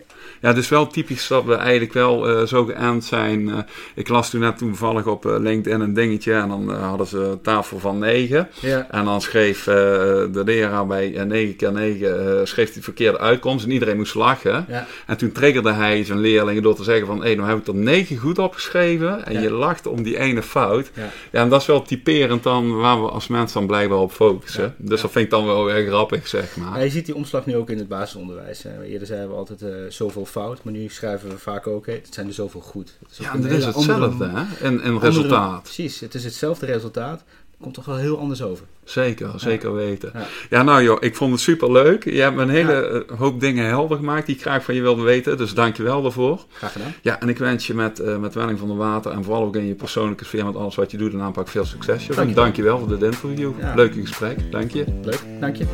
ja. 0.43 0.49
Het 0.49 0.57
is 0.57 0.69
wel 0.69 0.87
typisch 0.87 1.27
dat 1.27 1.45
we 1.45 1.55
eigenlijk 1.55 1.93
wel 1.93 2.31
uh, 2.31 2.47
zo 2.47 2.65
geënt 2.65 3.05
zijn. 3.05 3.41
Uh, 3.49 3.59
ik 3.95 4.09
las 4.09 4.31
toen 4.31 4.41
net 4.41 4.59
toevallig 4.59 5.07
op 5.07 5.27
uh, 5.27 5.35
LinkedIn 5.39 5.81
een 5.81 5.95
dingetje 5.95 6.33
en 6.33 6.49
dan 6.49 6.71
hadden 6.75 7.07
ze 7.07 7.39
tafel 7.43 7.79
van 7.79 7.99
9. 7.99 8.49
Ja. 8.61 8.87
En 8.91 9.05
dan 9.05 9.21
schreef 9.21 9.65
de 9.65 10.43
leraar 10.45 10.87
bij 10.87 11.25
9 11.25 11.57
keer 11.57 11.73
9 11.73 12.49
schreef 12.49 12.73
die 12.73 12.83
verkeerde 12.83 13.19
uitkomst 13.19 13.65
en 13.65 13.71
iedereen 13.71 13.97
moest 13.97 14.15
lachen. 14.15 14.65
Ja. 14.69 14.87
En 15.07 15.17
toen 15.17 15.33
triggerde 15.33 15.73
hij 15.73 16.05
zijn 16.05 16.19
leerlingen 16.21 16.63
door 16.63 16.75
te 16.75 16.85
zeggen 16.85 17.07
van, 17.07 17.17
hé, 17.19 17.23
hey, 17.25 17.35
nou 17.35 17.49
heb 17.49 17.59
ik 17.59 17.67
er 17.67 17.75
9 17.75 18.17
goed 18.17 18.39
opgeschreven 18.39 19.27
en 19.27 19.33
Ja. 19.33 19.41
je 19.41 19.51
lacht 19.51 19.87
om 19.87 20.03
die 20.03 20.19
ene 20.19 20.43
fout. 20.43 20.91
Ja. 20.95 21.11
En 21.31 21.49
dat 21.49 21.61
is 21.61 21.67
wel 21.67 21.83
typerend 21.83 22.43
dan 22.43 22.77
waar 22.77 23.03
we 23.03 23.09
als 23.09 23.27
mensen 23.29 23.59
dan 23.59 23.67
blijkbaar 23.67 23.99
op 23.99 24.13
focussen. 24.13 24.75
Dus 24.79 25.01
dat 25.01 25.11
vind 25.11 25.25
ik 25.25 25.31
dan 25.31 25.47
wel 25.47 25.71
erg 25.71 25.87
grappig, 25.87 26.29
zeg 26.29 26.57
maar. 26.57 26.85
Je 26.85 26.91
ziet 26.91 27.07
die 27.07 27.15
omslag 27.15 27.47
nu 27.47 27.57
ook 27.57 27.71
in 27.71 27.79
het 27.79 27.89
basisonderwijs. 27.89 28.65
Eerder 28.87 29.07
zeiden 29.07 29.29
we 29.29 29.35
altijd 29.35 29.63
eh, 29.63 29.69
zoveel 29.89 30.27
fout, 30.33 30.65
maar 30.65 30.73
nu 30.73 30.89
schrijven 30.89 31.29
we 31.29 31.39
vaak 31.39 31.67
ook, 31.67 31.87
hé, 31.87 31.93
het 31.93 32.15
zijn 32.15 32.27
er 32.27 32.33
zoveel 32.35 32.61
goed. 32.61 32.97
Het 33.03 33.11
is 33.11 33.19
ook 33.19 33.25
Ja, 33.35 33.41
dat 33.41 33.51
is 33.51 33.65
hetzelfde, 33.65 34.25
hè? 34.29 34.31
En, 34.67 34.81
en 34.81 34.83
andere- 34.83 35.07
resultaat. 35.07 35.63
Precies, 35.63 36.01
het 36.01 36.15
is 36.15 36.25
hetzelfde 36.25 36.67
resultaat, 36.67 37.25
komt 37.61 37.75
toch 37.75 37.85
wel 37.85 37.97
heel 37.97 38.19
anders 38.19 38.43
over. 38.43 38.65
Zeker, 38.85 39.33
zeker 39.37 39.75
weten. 39.75 40.11
Ja. 40.15 40.27
Ja. 40.51 40.63
nou 40.63 40.83
joh, 40.83 40.97
ik 41.01 41.17
vond 41.17 41.33
het 41.33 41.41
super 41.41 41.73
leuk. 41.73 42.05
Je 42.05 42.21
hebt 42.21 42.37
me 42.37 42.43
een 42.43 42.49
hele 42.49 43.05
eh, 43.09 43.19
hoop 43.19 43.41
dingen 43.41 43.67
helder 43.67 43.97
gemaakt 43.97 44.27
die 44.27 44.35
ik 44.35 44.41
graag 44.41 44.65
van 44.65 44.75
je 44.75 44.81
wilde 44.81 45.03
weten. 45.03 45.37
Dus 45.37 45.55
dank 45.55 45.77
je 45.77 45.83
wel 45.83 46.03
daarvoor. 46.03 46.45
Graag 46.53 46.73
gedaan. 46.73 46.95
Ja, 47.03 47.21
en 47.21 47.29
ik 47.29 47.39
wens 47.39 47.67
je 47.67 47.75
met, 47.75 47.99
eh 48.01 48.17
met 48.17 48.35
Welling 48.35 48.59
van 48.59 48.69
de 48.69 48.75
Water 48.75 49.13
en 49.13 49.25
vooral 49.25 49.43
ook 49.45 49.57
in 49.57 49.67
je 49.67 49.75
persoonlijke 49.75 50.25
sfeer 50.25 50.45
met 50.45 50.57
alles 50.57 50.75
wat 50.75 50.91
je 50.91 50.97
doet 50.97 51.13
en 51.13 51.21
aanpak 51.21 51.49
veel 51.49 51.65
succes. 51.65 52.07
joh. 52.07 52.17
Dank 52.17 52.29
je. 52.29 52.35
En 52.35 52.41
dank 52.43 52.57
je 52.57 52.63
wel 52.63 52.79
voor 52.79 52.89
dit 52.89 53.03
interview. 53.03 53.53
Ja. 53.61 53.75
Leuke 53.75 54.01
gesprek. 54.01 54.53
Dank 54.53 54.71
je. 54.71 54.85
Leuk, 55.03 55.23
dank 55.41 55.57
je. 55.57 55.65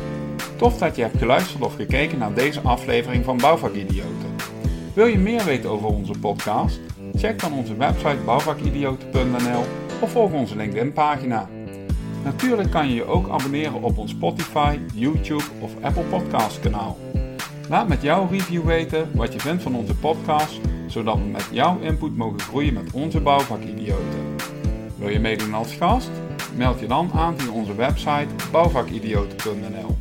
Tof 0.57 0.77
dat 0.77 0.95
je 0.95 1.01
hebt 1.01 1.17
geluisterd 1.17 1.63
of 1.63 1.75
gekeken 1.75 2.17
naar 2.17 2.33
deze 2.33 2.59
aflevering 2.61 3.25
van 3.25 3.37
Bouwvakidioten. 3.37 4.38
Wil 4.99 5.07
je 5.07 5.17
meer 5.17 5.43
weten 5.43 5.69
over 5.69 5.87
onze 5.87 6.13
podcast? 6.19 6.79
Check 7.15 7.39
dan 7.39 7.53
onze 7.53 7.75
website 7.75 8.17
bouwvakidioten.nl 8.25 9.63
of 10.01 10.11
volg 10.11 10.31
onze 10.31 10.55
LinkedIn 10.55 10.93
pagina. 10.93 11.49
Natuurlijk 12.23 12.71
kan 12.71 12.87
je 12.87 12.93
je 12.93 13.05
ook 13.05 13.29
abonneren 13.29 13.81
op 13.81 13.97
ons 13.97 14.11
Spotify, 14.11 14.79
YouTube 14.93 15.43
of 15.59 15.71
Apple 15.81 16.03
Podcast 16.03 16.59
kanaal. 16.59 16.97
Laat 17.69 17.87
met 17.87 18.01
jouw 18.01 18.27
review 18.31 18.65
weten 18.65 19.09
wat 19.15 19.33
je 19.33 19.39
vindt 19.39 19.63
van 19.63 19.75
onze 19.75 19.95
podcast, 19.95 20.59
zodat 20.87 21.15
we 21.15 21.23
met 21.23 21.47
jouw 21.51 21.79
input 21.79 22.15
mogen 22.15 22.39
groeien 22.39 22.73
met 22.73 22.91
onze 22.91 23.19
bouwvakidioten. 23.19 24.35
Wil 24.97 25.09
je 25.09 25.19
meedoen 25.19 25.53
als 25.53 25.73
gast? 25.75 26.11
Meld 26.55 26.79
je 26.79 26.87
dan 26.87 27.11
aan 27.13 27.39
via 27.39 27.51
onze 27.51 27.75
website 27.75 28.27
bouwvakidioten.nl. 28.51 29.97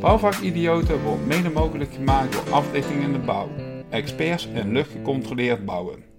Bouwvakidioten 0.00 1.02
wordt 1.02 1.26
mede 1.26 1.50
mogelijk 1.50 1.94
gemaakt 1.94 2.32
door 2.32 2.54
Africhting 2.54 3.02
in 3.02 3.12
de 3.12 3.18
Bouw, 3.18 3.48
experts 3.92 4.46
in 4.46 4.72
luchtgecontroleerd 4.72 5.64
bouwen. 5.64 6.11